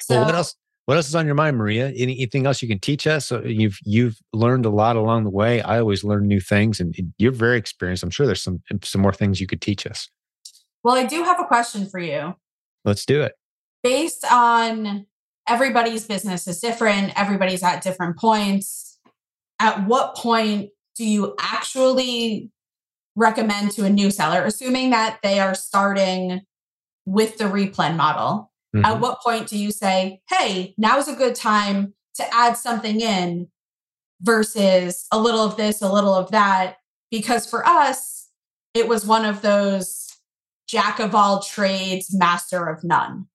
[0.00, 0.54] So, well, what else?
[0.86, 1.88] What else is on your mind, Maria?
[1.96, 3.30] Anything else you can teach us?
[3.30, 5.62] You've you've learned a lot along the way.
[5.62, 8.02] I always learn new things, and you're very experienced.
[8.02, 10.10] I'm sure there's some some more things you could teach us.
[10.82, 12.34] Well, I do have a question for you.
[12.84, 13.32] Let's do it.
[13.82, 15.06] Based on
[15.48, 18.98] everybody's business is different, everybody's at different points.
[19.58, 22.50] At what point do you actually
[23.16, 26.42] recommend to a new seller, assuming that they are starting
[27.06, 28.50] with the replen model?
[28.74, 28.84] Mm-hmm.
[28.84, 33.48] At what point do you say, hey, now's a good time to add something in
[34.20, 36.76] versus a little of this, a little of that?
[37.10, 38.30] Because for us,
[38.74, 40.08] it was one of those
[40.66, 43.26] jack of all trades, master of none.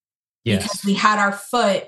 [0.44, 0.64] Yes.
[0.64, 1.86] Because we had our foot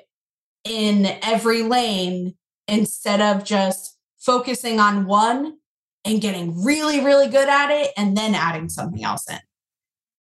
[0.63, 2.35] in every lane
[2.67, 5.57] instead of just focusing on one
[6.05, 9.39] and getting really, really good at it and then adding something else in.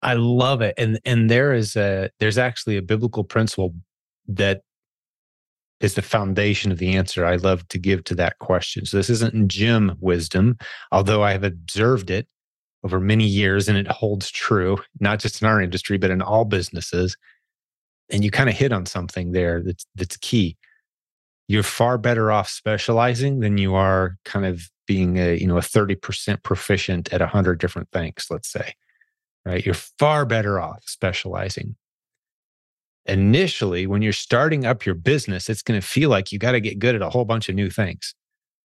[0.03, 0.75] I love it.
[0.79, 3.75] And and there is a there's actually a biblical principle
[4.29, 4.63] that
[5.81, 8.87] is the foundation of the answer I love to give to that question.
[8.87, 10.57] So this isn't Jim wisdom,
[10.93, 12.29] although I have observed it
[12.85, 16.45] over many years and it holds true, not just in our industry, but in all
[16.45, 17.17] businesses.
[18.11, 20.57] And you kind of hit on something there that's that's key.
[21.49, 25.61] You're far better off specializing than you are kind of being a, you know, a
[25.61, 28.75] 30% proficient at a hundred different things, let's say
[29.45, 29.65] right?
[29.65, 31.77] You're far better off specializing.
[33.07, 36.61] Initially, when you're starting up your business, it's going to feel like you got to
[36.61, 38.15] get good at a whole bunch of new things.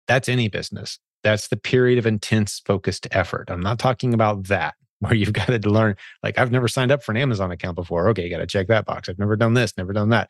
[0.07, 0.99] That's any business.
[1.23, 3.49] That's the period of intense focused effort.
[3.49, 5.95] I'm not talking about that where you've got to learn.
[6.23, 8.09] Like, I've never signed up for an Amazon account before.
[8.09, 9.09] Okay, you got to check that box.
[9.09, 10.30] I've never done this, never done that.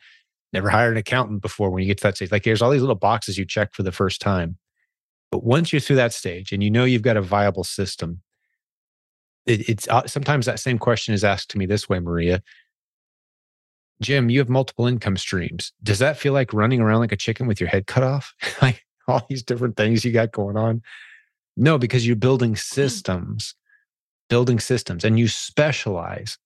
[0.54, 2.32] Never hired an accountant before when you get to that stage.
[2.32, 4.58] Like, there's all these little boxes you check for the first time.
[5.30, 8.22] But once you're through that stage and you know you've got a viable system,
[9.48, 12.44] it, it's uh, sometimes that same question is asked to me this way, Maria.
[14.02, 15.72] Jim, you have multiple income streams.
[15.82, 18.34] Does that feel like running around like a chicken with your head cut off?
[18.62, 20.84] like all these different things you got going on?
[21.56, 22.60] No, because you're building mm.
[22.60, 23.56] systems,
[24.30, 26.38] building systems, and you specialize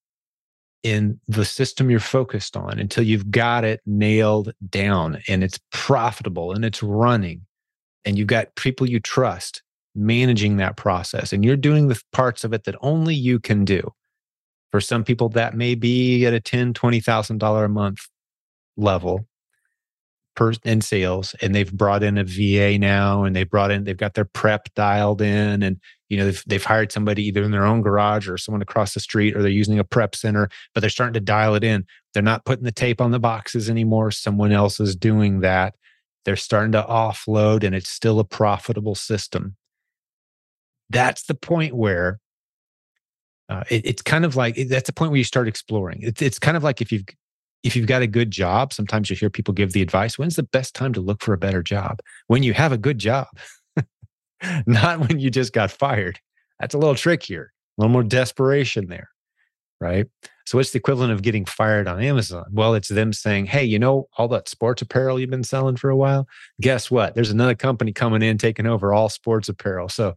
[0.83, 6.53] in the system you're focused on until you've got it nailed down and it's profitable
[6.53, 7.45] and it's running
[8.03, 9.61] and you've got people you trust
[9.95, 13.91] managing that process and you're doing the parts of it that only you can do.
[14.71, 18.07] For some people that may be at a ten, twenty thousand dollar a month
[18.77, 19.27] level
[20.35, 23.97] per in sales and they've brought in a va now and they've brought in they've
[23.97, 25.77] got their prep dialed in and
[26.07, 28.99] you know they've, they've hired somebody either in their own garage or someone across the
[28.99, 31.85] street or they're using a prep center but they're starting to dial it in.
[32.13, 34.11] They're not putting the tape on the boxes anymore.
[34.11, 35.75] Someone else is doing that.
[36.23, 39.57] They're starting to offload and it's still a profitable system
[40.91, 42.19] that's the point where
[43.49, 45.99] uh, it, it's kind of like that's the point where you start exploring.
[46.01, 47.05] It's it's kind of like if you've
[47.63, 50.43] if you've got a good job, sometimes you hear people give the advice: when's the
[50.43, 51.99] best time to look for a better job?
[52.27, 53.27] When you have a good job,
[54.65, 56.19] not when you just got fired.
[56.59, 59.09] That's a little trickier, a little more desperation there,
[59.79, 60.05] right?
[60.45, 62.45] So, what's the equivalent of getting fired on Amazon?
[62.51, 65.89] Well, it's them saying, hey, you know, all that sports apparel you've been selling for
[65.89, 66.27] a while?
[66.59, 67.15] Guess what?
[67.15, 69.89] There's another company coming in taking over all sports apparel.
[69.89, 70.13] So,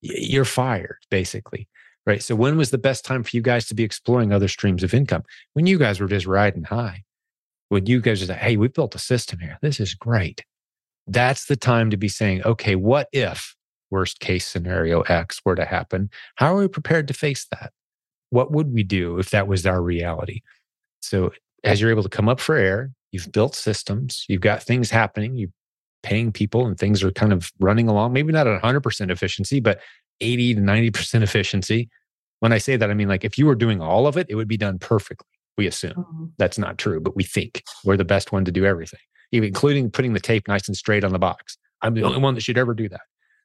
[0.00, 1.68] you're fired basically
[2.06, 2.22] right?
[2.22, 4.94] So when was the best time for you guys to be exploring other streams of
[4.94, 5.24] income?
[5.54, 7.02] When you guys were just riding high.
[7.68, 9.58] When you guys are like hey we built a system here.
[9.60, 10.44] This is great.
[11.08, 13.56] That's the time to be saying okay what if
[13.90, 17.72] worst case scenario X were to happen, how are we prepared to face that?
[18.30, 20.42] What would we do if that was our reality?
[21.00, 21.32] So,
[21.64, 25.36] as you're able to come up for air, you've built systems, you've got things happening,
[25.36, 25.50] you're
[26.06, 29.80] paying people, and things are kind of running along, maybe not at 100% efficiency, but
[30.20, 31.88] 80 to 90% efficiency.
[32.38, 34.36] When I say that, I mean like if you were doing all of it, it
[34.36, 35.26] would be done perfectly.
[35.58, 36.24] We assume mm-hmm.
[36.38, 39.00] that's not true, but we think we're the best one to do everything,
[39.32, 41.58] even including putting the tape nice and straight on the box.
[41.82, 43.00] I'm the only one that should ever do that.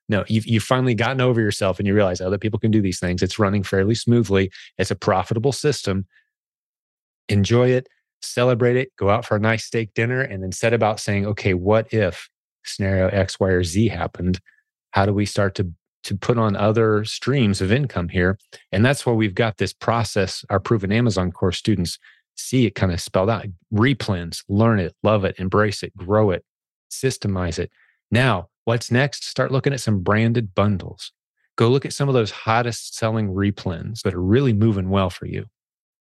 [0.07, 2.99] No, you've, you've finally gotten over yourself and you realize other people can do these
[2.99, 3.23] things.
[3.23, 4.51] It's running fairly smoothly.
[4.77, 6.05] It's a profitable system.
[7.27, 7.87] Enjoy it,
[8.21, 11.53] celebrate it, go out for a nice steak dinner, and then set about saying, okay,
[11.53, 12.29] what if
[12.63, 14.39] scenario X, Y, or Z happened?
[14.91, 15.71] How do we start to
[16.03, 18.37] to put on other streams of income here.
[18.71, 20.43] And that's why we've got this process.
[20.49, 21.99] Our proven Amazon course students
[22.35, 26.43] see it kind of spelled out replens, learn it, love it, embrace it, grow it,
[26.91, 27.71] systemize it.
[28.09, 29.25] Now, what's next?
[29.25, 31.11] Start looking at some branded bundles.
[31.57, 35.27] Go look at some of those hottest selling replens that are really moving well for
[35.27, 35.45] you.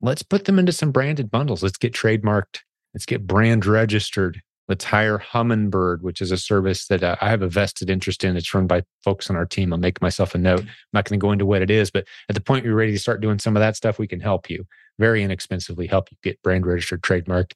[0.01, 1.61] Let's put them into some branded bundles.
[1.61, 2.59] Let's get trademarked.
[2.93, 4.41] Let's get brand registered.
[4.71, 8.37] Let's hire Humminbird, which is a service that uh, I have a vested interest in.
[8.37, 9.73] It's run by folks on our team.
[9.73, 10.61] I'll make myself a note.
[10.61, 12.93] I'm not going to go into what it is, but at the point you're ready
[12.93, 14.65] to start doing some of that stuff, we can help you
[14.97, 17.51] very inexpensively help you get brand registered, trademarked,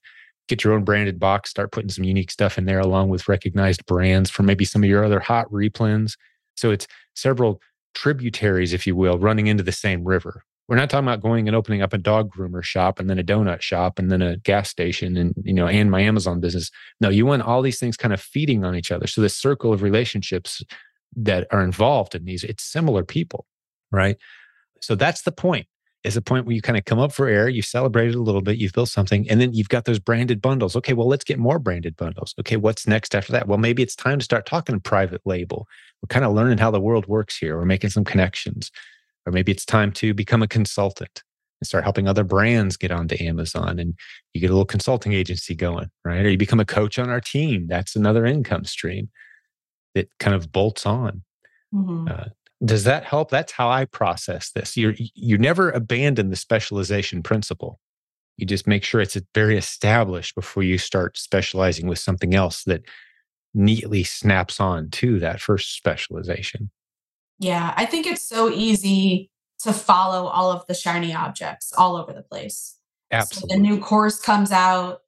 [0.49, 3.85] get your own branded box, start putting some unique stuff in there along with recognized
[3.85, 6.17] brands for maybe some of your other hot replens.
[6.57, 6.85] So it's
[7.15, 7.61] several
[7.93, 10.43] tributaries, if you will, running into the same river.
[10.67, 13.23] We're not talking about going and opening up a dog groomer shop and then a
[13.23, 16.71] donut shop and then a gas station and you know and my Amazon business.
[16.99, 19.07] No, you want all these things kind of feeding on each other.
[19.07, 20.63] So this circle of relationships
[21.15, 23.45] that are involved in these, it's similar people,
[23.91, 24.17] right?
[24.81, 25.67] So that's the point.
[26.03, 28.43] Is a point where you kind of come up for air, you've celebrated a little
[28.43, 30.75] bit, you've built something, and then you've got those branded bundles.
[30.75, 32.35] Okay, well, let's get more branded bundles.
[32.39, 33.47] Okay, what's next after that?
[33.47, 35.67] Well, maybe it's time to start talking private label.
[36.03, 37.57] We're kind of learning how the world works here.
[37.57, 38.69] We're making some connections
[39.25, 41.23] or maybe it's time to become a consultant
[41.61, 43.95] and start helping other brands get onto Amazon and
[44.33, 46.25] you get a little consulting agency going, right?
[46.25, 47.67] Or you become a coach on our team.
[47.67, 49.09] That's another income stream
[49.93, 51.23] that kind of bolts on.
[51.73, 52.07] Mm-hmm.
[52.09, 52.25] Uh,
[52.63, 53.31] does that help?
[53.31, 54.77] That's how I process this.
[54.77, 57.79] You you never abandon the specialization principle.
[58.37, 62.83] You just make sure it's very established before you start specializing with something else that
[63.53, 66.69] neatly snaps on to that first specialization.
[67.39, 69.29] Yeah, I think it's so easy
[69.59, 72.77] to follow all of the shiny objects all over the place.
[73.11, 73.49] Absolutely.
[73.49, 74.99] So the new course comes out,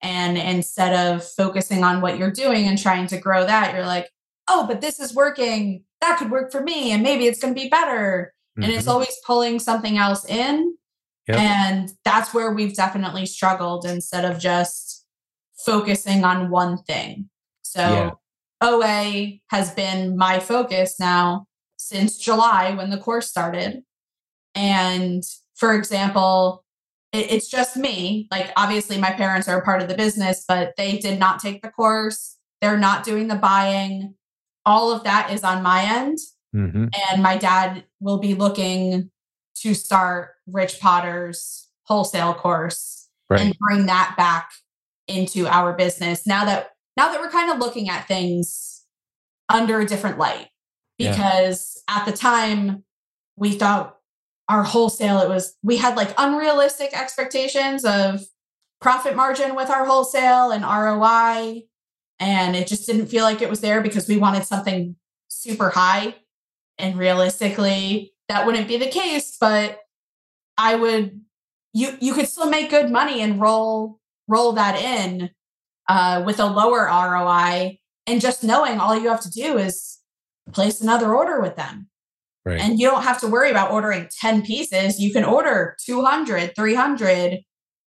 [0.00, 4.10] and instead of focusing on what you're doing and trying to grow that, you're like,
[4.48, 5.84] oh, but this is working.
[6.00, 8.32] That could work for me, and maybe it's going to be better.
[8.58, 8.64] Mm-hmm.
[8.64, 8.90] And it's mm-hmm.
[8.90, 10.76] always pulling something else in.
[11.28, 11.38] Yep.
[11.38, 15.06] And that's where we've definitely struggled instead of just
[15.64, 17.30] focusing on one thing.
[17.62, 18.10] So yeah.
[18.60, 21.46] OA has been my focus now
[21.82, 23.82] since July when the course started.
[24.54, 25.22] And
[25.54, 26.64] for example,
[27.12, 28.28] it, it's just me.
[28.30, 31.62] Like, obviously, my parents are a part of the business, but they did not take
[31.62, 32.36] the course.
[32.60, 34.14] They're not doing the buying.
[34.64, 36.18] All of that is on my end.
[36.54, 36.86] Mm-hmm.
[37.10, 39.10] And my dad will be looking
[39.56, 43.40] to start Rich Potter's wholesale course right.
[43.40, 44.50] and bring that back
[45.08, 48.84] into our business now that now that we're kind of looking at things
[49.48, 50.48] under a different light
[51.10, 51.98] because yeah.
[51.98, 52.84] at the time
[53.36, 53.98] we thought
[54.48, 58.20] our wholesale it was we had like unrealistic expectations of
[58.80, 61.62] profit margin with our wholesale and ROI
[62.18, 64.96] and it just didn't feel like it was there because we wanted something
[65.28, 66.14] super high
[66.78, 69.78] and realistically that wouldn't be the case but
[70.58, 71.20] I would
[71.72, 75.30] you you could still make good money and roll roll that in
[75.88, 79.98] uh, with a lower ROI and just knowing all you have to do is
[80.52, 81.88] place another order with them.
[82.44, 82.60] Right.
[82.60, 84.98] And you don't have to worry about ordering 10 pieces.
[84.98, 87.38] You can order 200, 300,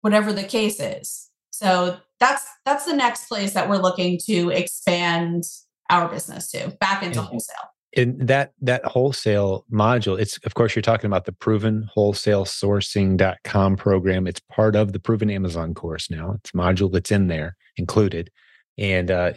[0.02, 1.30] whatever the case is.
[1.50, 5.44] So that's that's the next place that we're looking to expand
[5.90, 7.56] our business to back into and, wholesale.
[7.96, 13.76] And that that wholesale module, it's of course you're talking about the proven wholesale sourcing.com
[13.76, 14.28] program.
[14.28, 16.36] It's part of the proven Amazon course now.
[16.40, 18.30] It's module that's in there included.
[18.78, 19.34] And uh,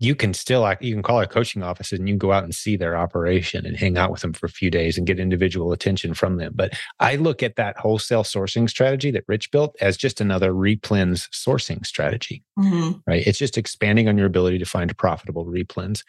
[0.00, 2.54] you can still you can call our coaching offices and you can go out and
[2.54, 5.72] see their operation and hang out with them for a few days and get individual
[5.72, 6.52] attention from them.
[6.54, 11.28] But i look at that wholesale sourcing strategy that rich built as just another replens
[11.30, 12.98] sourcing strategy mm-hmm.
[13.06, 13.26] right?
[13.26, 16.02] It's just expanding on your ability to find profitable replens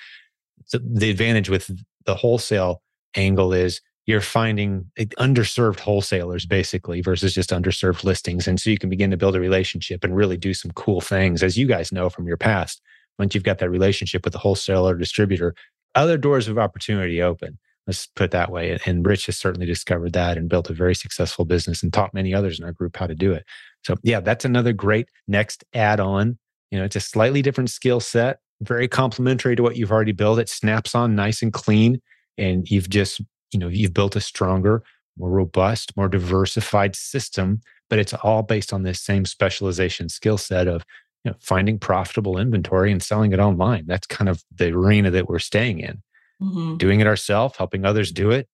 [0.66, 1.72] so the advantage with
[2.06, 2.82] the wholesale
[3.16, 8.48] angle is you're finding underserved wholesalers basically versus just underserved listings.
[8.48, 11.44] And so you can begin to build a relationship and really do some cool things
[11.44, 12.82] as you guys know from your past
[13.20, 15.54] once you've got that relationship with the wholesaler or distributor,
[15.94, 17.60] other doors of opportunity open.
[17.86, 18.78] Let's put that way.
[18.86, 22.34] And Rich has certainly discovered that and built a very successful business and taught many
[22.34, 23.44] others in our group how to do it.
[23.84, 26.38] So yeah, that's another great next add-on.
[26.70, 30.38] You know, it's a slightly different skill set, very complementary to what you've already built.
[30.38, 32.00] It snaps on nice and clean.
[32.38, 34.84] And you've just, you know, you've built a stronger,
[35.18, 37.60] more robust, more diversified system,
[37.90, 40.86] but it's all based on this same specialization skill set of
[41.24, 43.86] you know, finding profitable inventory and selling it online.
[43.88, 46.02] That's kind of the arena that we're staying in
[46.42, 46.78] mm-hmm.
[46.78, 48.48] doing it ourselves, helping others do it,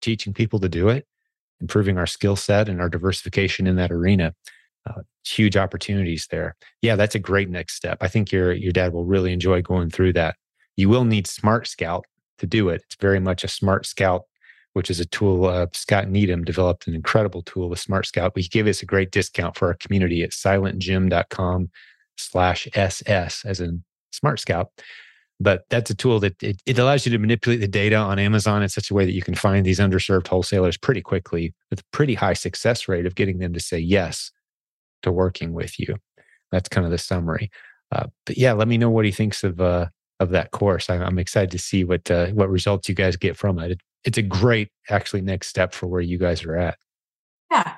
[0.00, 1.06] teaching people to do it,
[1.60, 4.34] improving our skill set and our diversification in that arena.
[4.88, 6.56] Uh, huge opportunities there.
[6.80, 7.98] Yeah, that's a great next step.
[8.00, 10.36] I think your your dad will really enjoy going through that.
[10.76, 12.06] You will need Smart Scout
[12.38, 12.82] to do it.
[12.86, 14.22] It's very much a Smart Scout,
[14.72, 15.44] which is a tool.
[15.44, 18.32] Uh, Scott Needham developed an incredible tool with Smart Scout.
[18.34, 21.70] We give us a great discount for our community at silentjim.com
[22.20, 24.70] slash SS as in Smart Scout
[25.40, 28.62] but that's a tool that it, it, allows you to manipulate the data on Amazon
[28.62, 31.84] in such a way that you can find these underserved wholesalers pretty quickly with a
[31.92, 34.30] pretty high success rate of getting them to say yes
[35.02, 35.96] to working with you.
[36.52, 37.50] That's kind of the summary.
[37.90, 39.86] Uh, but yeah, let me know what he thinks of uh,
[40.20, 40.90] of that course.
[40.90, 43.72] I, I'm excited to see what uh, what results you guys get from it.
[43.72, 43.80] it.
[44.04, 46.76] It's a great actually next step for where you guys are at.
[47.50, 47.76] Yeah.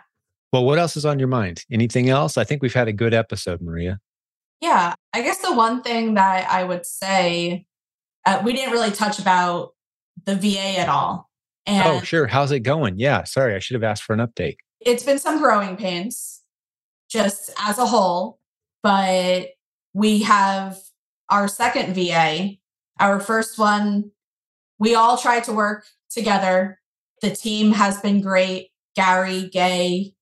[0.53, 1.65] Well, what else is on your mind?
[1.71, 2.37] Anything else?
[2.37, 4.01] I think we've had a good episode, Maria.
[4.63, 7.67] Yeah, I guess the one thing that I would say,
[8.25, 9.75] uh, we didn't really touch about
[10.25, 11.29] the VA at all.
[11.67, 12.29] Oh, and oh, sure.
[12.29, 12.99] How's it going?
[12.99, 14.57] Yeah, sorry, I should have asked for an update.
[14.81, 16.43] It's been some growing pains
[17.11, 18.39] just as a whole,
[18.85, 19.49] but
[19.95, 20.79] we have
[21.29, 22.53] our second VA.
[23.01, 24.13] Our first one,
[24.79, 26.81] we all tried to work together.
[27.21, 28.69] The team has been great.
[28.95, 30.15] Gary, Gay,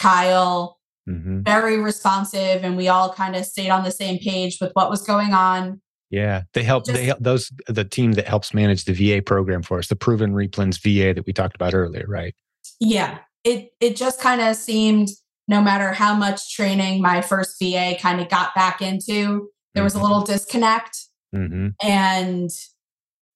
[0.00, 0.73] Kyle,
[1.08, 1.42] mm-hmm.
[1.42, 5.02] very responsive, and we all kind of stayed on the same page with what was
[5.02, 5.80] going on.
[6.10, 6.86] Yeah, they help.
[6.86, 9.96] Just, they help those the team that helps manage the VA program for us, the
[9.96, 12.34] Proven Replens VA that we talked about earlier, right?
[12.78, 15.08] Yeah, it it just kind of seemed
[15.48, 19.94] no matter how much training my first VA kind of got back into, there was
[19.94, 20.02] mm-hmm.
[20.02, 20.98] a little disconnect,
[21.34, 21.68] mm-hmm.
[21.82, 22.50] and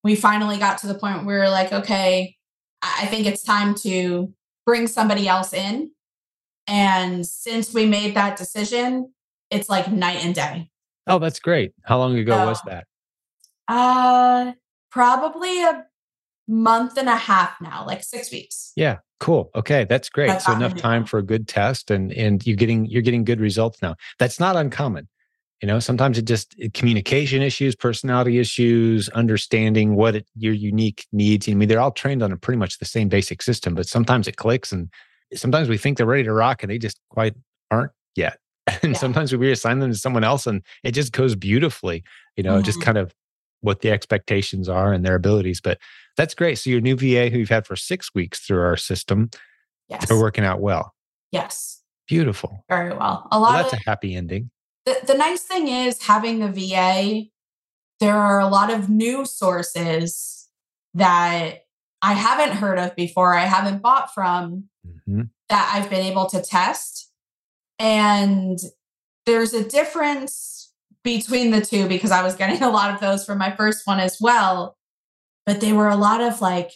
[0.04, 2.36] we finally got to the point where we were like, okay,
[2.80, 4.32] I think it's time to
[4.64, 5.90] bring somebody else in
[6.68, 9.12] and since we made that decision,
[9.50, 10.70] it's like night and day.
[11.06, 11.72] Oh, that's great.
[11.84, 12.86] How long ago so, was that?
[13.66, 14.52] Uh
[14.90, 15.84] probably a
[16.46, 18.72] month and a half now, like 6 weeks.
[18.76, 19.50] Yeah, cool.
[19.54, 20.28] Okay, that's great.
[20.28, 23.40] That's so enough time for a good test and and you're getting you're getting good
[23.40, 23.96] results now.
[24.18, 25.08] That's not uncommon.
[25.62, 31.48] You know, sometimes it just communication issues, personality issues, understanding what it, your unique needs.
[31.48, 34.28] I mean, they're all trained on a pretty much the same basic system, but sometimes
[34.28, 34.88] it clicks and
[35.34, 37.34] sometimes we think they're ready to rock and they just quite
[37.70, 38.38] aren't yet.
[38.82, 38.98] And yeah.
[38.98, 42.04] sometimes we reassign them to someone else and it just goes beautifully,
[42.36, 42.64] you know, mm-hmm.
[42.64, 43.14] just kind of
[43.62, 45.60] what the expectations are and their abilities.
[45.60, 45.78] But
[46.18, 46.58] that's great.
[46.58, 49.30] So your new VA who you've had for six weeks through our system,
[49.88, 50.06] yes.
[50.06, 50.94] they're working out well.
[51.32, 51.82] Yes.
[52.06, 52.64] Beautiful.
[52.68, 53.26] Very well.
[53.32, 54.50] A lot well, that's of, a happy ending.
[54.84, 57.28] The, the nice thing is having the VA,
[58.00, 60.48] there are a lot of new sources
[60.94, 61.64] that
[62.02, 65.22] I haven't heard of before, I haven't bought from mm-hmm.
[65.48, 67.10] that I've been able to test.
[67.78, 68.58] And
[69.26, 70.72] there's a difference
[71.04, 74.00] between the two because I was getting a lot of those from my first one
[74.00, 74.76] as well.
[75.46, 76.70] But they were a lot of like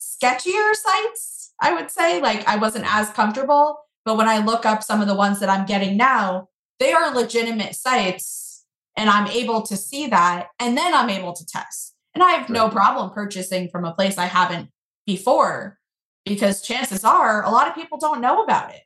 [0.00, 2.20] sketchier sites, I would say.
[2.20, 3.78] Like I wasn't as comfortable.
[4.04, 6.48] But when I look up some of the ones that I'm getting now,
[6.78, 8.64] they are legitimate sites
[8.96, 10.48] and I'm able to see that.
[10.60, 11.95] And then I'm able to test.
[12.16, 14.70] And I have no problem purchasing from a place I haven't
[15.04, 15.78] before
[16.24, 18.80] because chances are a lot of people don't know about it.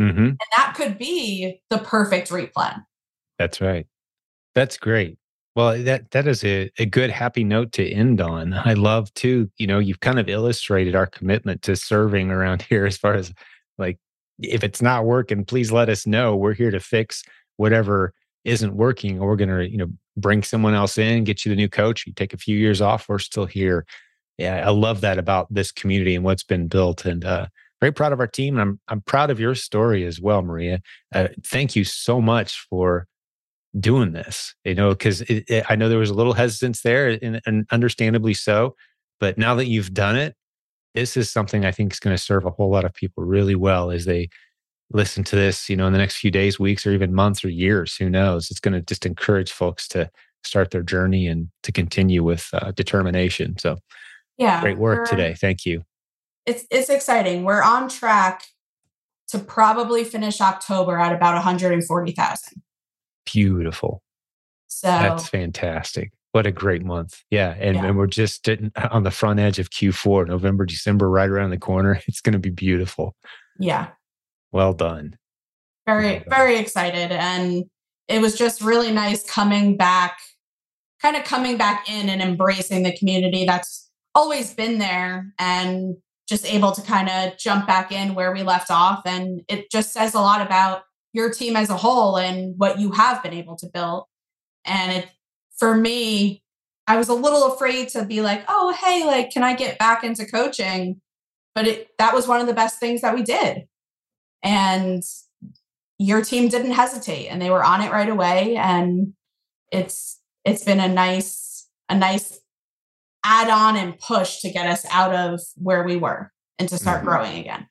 [0.00, 0.18] Mm-hmm.
[0.18, 2.82] And that could be the perfect replen.
[3.38, 3.86] That's right.
[4.54, 5.18] That's great.
[5.54, 8.54] Well, that that is a, a good happy note to end on.
[8.54, 12.86] I love too, you know, you've kind of illustrated our commitment to serving around here
[12.86, 13.30] as far as
[13.76, 13.98] like
[14.38, 16.34] if it's not working, please let us know.
[16.34, 17.24] We're here to fix
[17.58, 18.14] whatever
[18.46, 21.68] isn't working, or we're gonna, you know, bring someone else in, get you the new
[21.68, 22.06] coach.
[22.06, 23.86] You take a few years off, we're still here.
[24.38, 27.46] Yeah, I love that about this community and what's been built, and uh,
[27.80, 28.54] very proud of our team.
[28.54, 30.80] And I'm I'm proud of your story as well, Maria.
[31.14, 33.06] Uh, thank you so much for
[33.78, 34.54] doing this.
[34.64, 35.22] You know, because
[35.68, 38.76] I know there was a little hesitance there, and, and understandably so.
[39.18, 40.34] But now that you've done it,
[40.94, 43.54] this is something I think is going to serve a whole lot of people really
[43.54, 44.30] well as they
[44.92, 47.48] listen to this, you know, in the next few days, weeks, or even months or
[47.48, 47.96] years.
[47.96, 48.50] Who knows?
[48.50, 50.10] It's going to just encourage folks to
[50.44, 53.56] start their journey and to continue with uh, determination.
[53.58, 53.78] So,
[54.36, 55.34] yeah, great work today.
[55.34, 55.84] Thank you.
[56.46, 57.44] It's it's exciting.
[57.44, 58.44] We're on track
[59.28, 62.62] to probably finish October at about 140,000.
[63.26, 64.02] Beautiful.
[64.66, 66.12] So that's fantastic.
[66.32, 67.22] What a great month.
[67.30, 67.54] Yeah.
[67.58, 67.86] And, yeah.
[67.86, 72.00] and we're just on the front edge of Q4, November, December, right around the corner.
[72.08, 73.16] It's going to be beautiful.
[73.58, 73.88] Yeah.
[74.52, 75.16] Well done.
[75.86, 76.24] Very, well done.
[76.28, 77.12] very excited.
[77.12, 77.64] And
[78.08, 80.18] it was just really nice coming back,
[81.00, 85.96] kind of coming back in and embracing the community that's always been there and
[86.28, 89.02] just able to kind of jump back in where we left off.
[89.04, 90.82] And it just says a lot about
[91.12, 94.04] your team as a whole and what you have been able to build.
[94.64, 95.08] And it,
[95.58, 96.42] for me,
[96.86, 100.04] I was a little afraid to be like, oh, hey, like, can I get back
[100.04, 101.00] into coaching?
[101.54, 103.64] But it, that was one of the best things that we did.
[104.42, 105.02] And
[105.98, 108.56] your team didn't hesitate and they were on it right away.
[108.56, 109.12] And
[109.70, 112.40] it's, it's been a nice, a nice
[113.24, 116.98] add on and push to get us out of where we were and to start
[116.98, 117.08] mm-hmm.
[117.08, 117.66] growing again.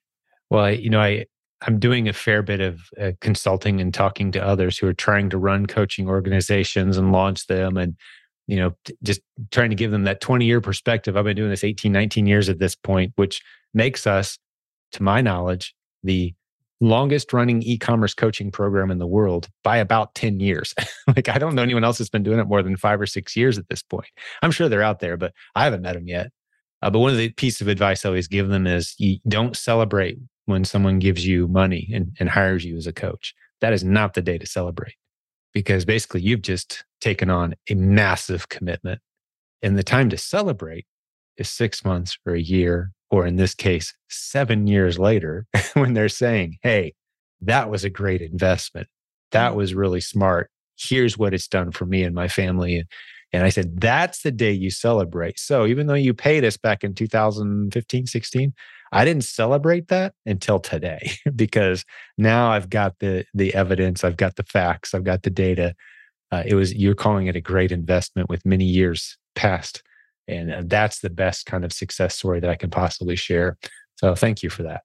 [0.50, 1.26] Well, you know, I
[1.62, 5.30] I'm doing a fair bit of uh, consulting and talking to others who are trying
[5.32, 7.98] to run coaching organizations and launch them and
[8.48, 9.22] you know t- just
[9.52, 11.18] trying to give them that 20 year perspective.
[11.18, 13.41] I've been doing this 18 19 years at this point, which
[13.74, 14.38] makes us
[14.94, 16.34] to my knowledge the
[16.81, 20.73] longest running e-commerce coaching program in the world by about 10 years.
[21.07, 23.35] like I don't know anyone else that's been doing it more than 5 or 6
[23.35, 24.10] years at this point.
[24.41, 26.31] I'm sure they're out there, but I haven't met them yet.
[26.81, 29.57] Uh, but one of the pieces of advice I always give them is you don't
[29.57, 33.34] celebrate when someone gives you money and, and hires you as a coach.
[33.61, 34.95] That is not the day to celebrate
[35.53, 39.01] because basically you've just taken on a massive commitment.
[39.61, 40.85] And the time to celebrate
[41.40, 46.10] is six months or a year, or in this case, seven years later, when they're
[46.10, 46.94] saying, Hey,
[47.41, 48.88] that was a great investment.
[49.32, 49.56] That mm.
[49.56, 50.49] was really smart.
[50.78, 52.86] Here's what it's done for me and my family.
[53.32, 55.40] And I said, that's the day you celebrate.
[55.40, 58.53] So even though you paid us back in 2015, 16,
[58.91, 61.86] I didn't celebrate that until today because
[62.18, 65.76] now I've got the the evidence, I've got the facts, I've got the data.
[66.32, 69.84] Uh, it was you're calling it a great investment with many years past,
[70.30, 73.57] and uh, that's the best kind of success story that I can possibly share.
[73.95, 74.81] So thank you for that.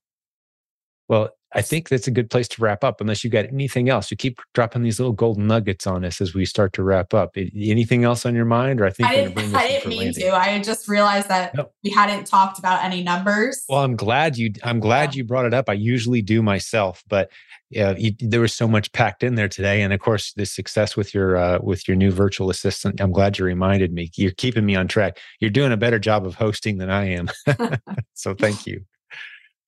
[1.09, 3.01] Well, I think that's a good place to wrap up.
[3.01, 6.35] Unless you got anything else, you keep dropping these little golden nuggets on us as
[6.35, 7.37] we start to wrap up.
[7.37, 10.23] Anything else on your mind, or I think I didn't, I didn't mean landing.
[10.23, 10.35] to.
[10.35, 11.73] I just realized that nope.
[11.85, 13.65] we hadn't talked about any numbers.
[13.69, 14.53] Well, I'm glad you.
[14.63, 15.19] I'm glad yeah.
[15.19, 15.69] you brought it up.
[15.69, 17.31] I usually do myself, but
[17.71, 20.97] yeah, you, there was so much packed in there today, and of course, the success
[20.97, 23.01] with your uh, with your new virtual assistant.
[23.01, 24.11] I'm glad you reminded me.
[24.17, 25.19] You're keeping me on track.
[25.41, 27.31] You're doing a better job of hosting than I am.
[28.15, 28.85] so thank you.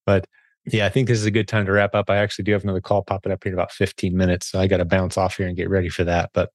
[0.05, 0.25] But
[0.67, 2.09] yeah, I think this is a good time to wrap up.
[2.09, 4.47] I actually do have another call popping up here in about 15 minutes.
[4.51, 6.31] So I got to bounce off here and get ready for that.
[6.33, 6.51] But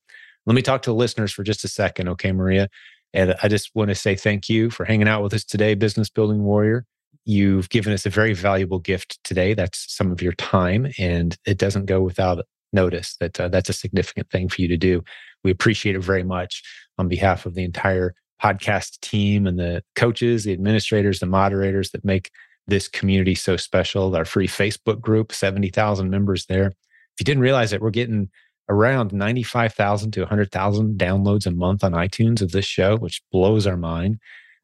[0.46, 2.08] let me talk to the listeners for just a second.
[2.10, 2.68] Okay, Maria.
[3.14, 6.08] And I just want to say thank you for hanging out with us today, Business
[6.08, 6.84] Building Warrior.
[7.24, 9.54] You've given us a very valuable gift today.
[9.54, 13.74] That's some of your time, and it doesn't go without notice that uh, that's a
[13.74, 15.04] significant thing for you to do.
[15.44, 16.62] We appreciate it very much
[16.98, 22.04] on behalf of the entire podcast team and the coaches, the administrators, the moderators that
[22.04, 22.30] make
[22.66, 24.14] this community so special.
[24.14, 26.66] Our free Facebook group, 70,000 members there.
[26.66, 28.30] If you didn't realize it, we're getting
[28.68, 33.76] around 95,000 to 100,000 downloads a month on iTunes of this show, which blows our
[33.76, 34.18] mind.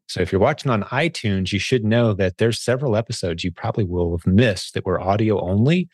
[0.07, 3.85] So if you're watching on iTunes, you should know that there's several episodes you probably
[3.85, 5.89] will have missed that were audio only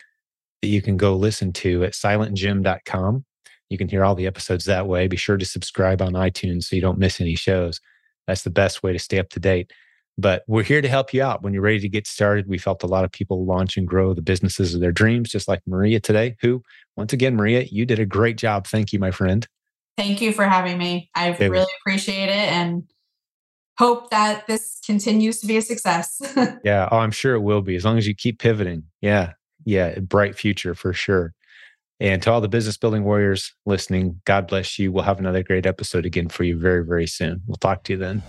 [0.62, 3.24] that you can go listen to at silentjim.com.
[3.70, 5.08] You can hear all the episodes that way.
[5.08, 7.80] Be sure to subscribe on iTunes so you don't miss any shows.
[8.28, 9.72] That's the best way to stay up to date.
[10.16, 12.48] But we're here to help you out when you're ready to get started.
[12.48, 15.48] We helped a lot of people launch and grow the businesses of their dreams, just
[15.48, 16.62] like Maria today, who,
[16.96, 18.66] once again, Maria, you did a great job.
[18.66, 19.46] Thank you, my friend.
[19.96, 21.10] Thank you for having me.
[21.14, 22.84] I it really was- appreciate it and
[23.78, 26.20] hope that this continues to be a success.
[26.64, 26.88] yeah.
[26.92, 28.84] Oh, I'm sure it will be as long as you keep pivoting.
[29.00, 29.32] Yeah.
[29.64, 29.98] Yeah.
[29.98, 31.34] Bright future for sure.
[31.98, 34.92] And to all the business building warriors listening, God bless you.
[34.92, 37.42] We'll have another great episode again for you very, very soon.
[37.46, 38.22] We'll talk to you then.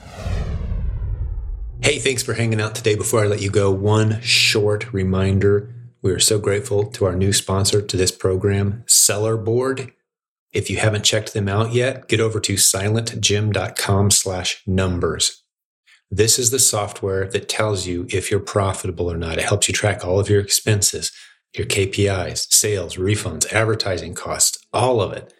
[1.81, 2.95] Hey, thanks for hanging out today.
[2.95, 5.73] Before I let you go, one short reminder.
[6.01, 9.91] We are so grateful to our new sponsor to this program, Sellerboard.
[10.51, 15.43] If you haven't checked them out yet, get over to silentjim.com slash numbers.
[16.09, 19.37] This is the software that tells you if you're profitable or not.
[19.37, 21.11] It helps you track all of your expenses,
[21.55, 25.33] your KPIs, sales, refunds, advertising costs, all of it.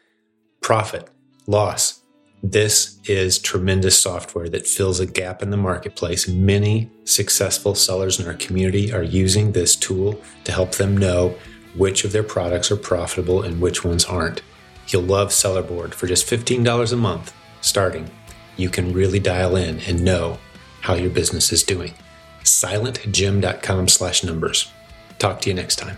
[0.62, 1.10] Profit,
[1.48, 2.02] loss,
[2.52, 6.28] this is tremendous software that fills a gap in the marketplace.
[6.28, 11.36] Many successful sellers in our community are using this tool to help them know
[11.76, 14.44] which of their products are profitable and which ones aren't.
[14.88, 18.12] You'll love Sellerboard for just $15 a month starting.
[18.58, 20.38] You can really dial in and know
[20.82, 21.96] how your business is doing.
[22.44, 24.72] silentjim.com slash numbers.
[25.18, 25.98] Talk to you next time.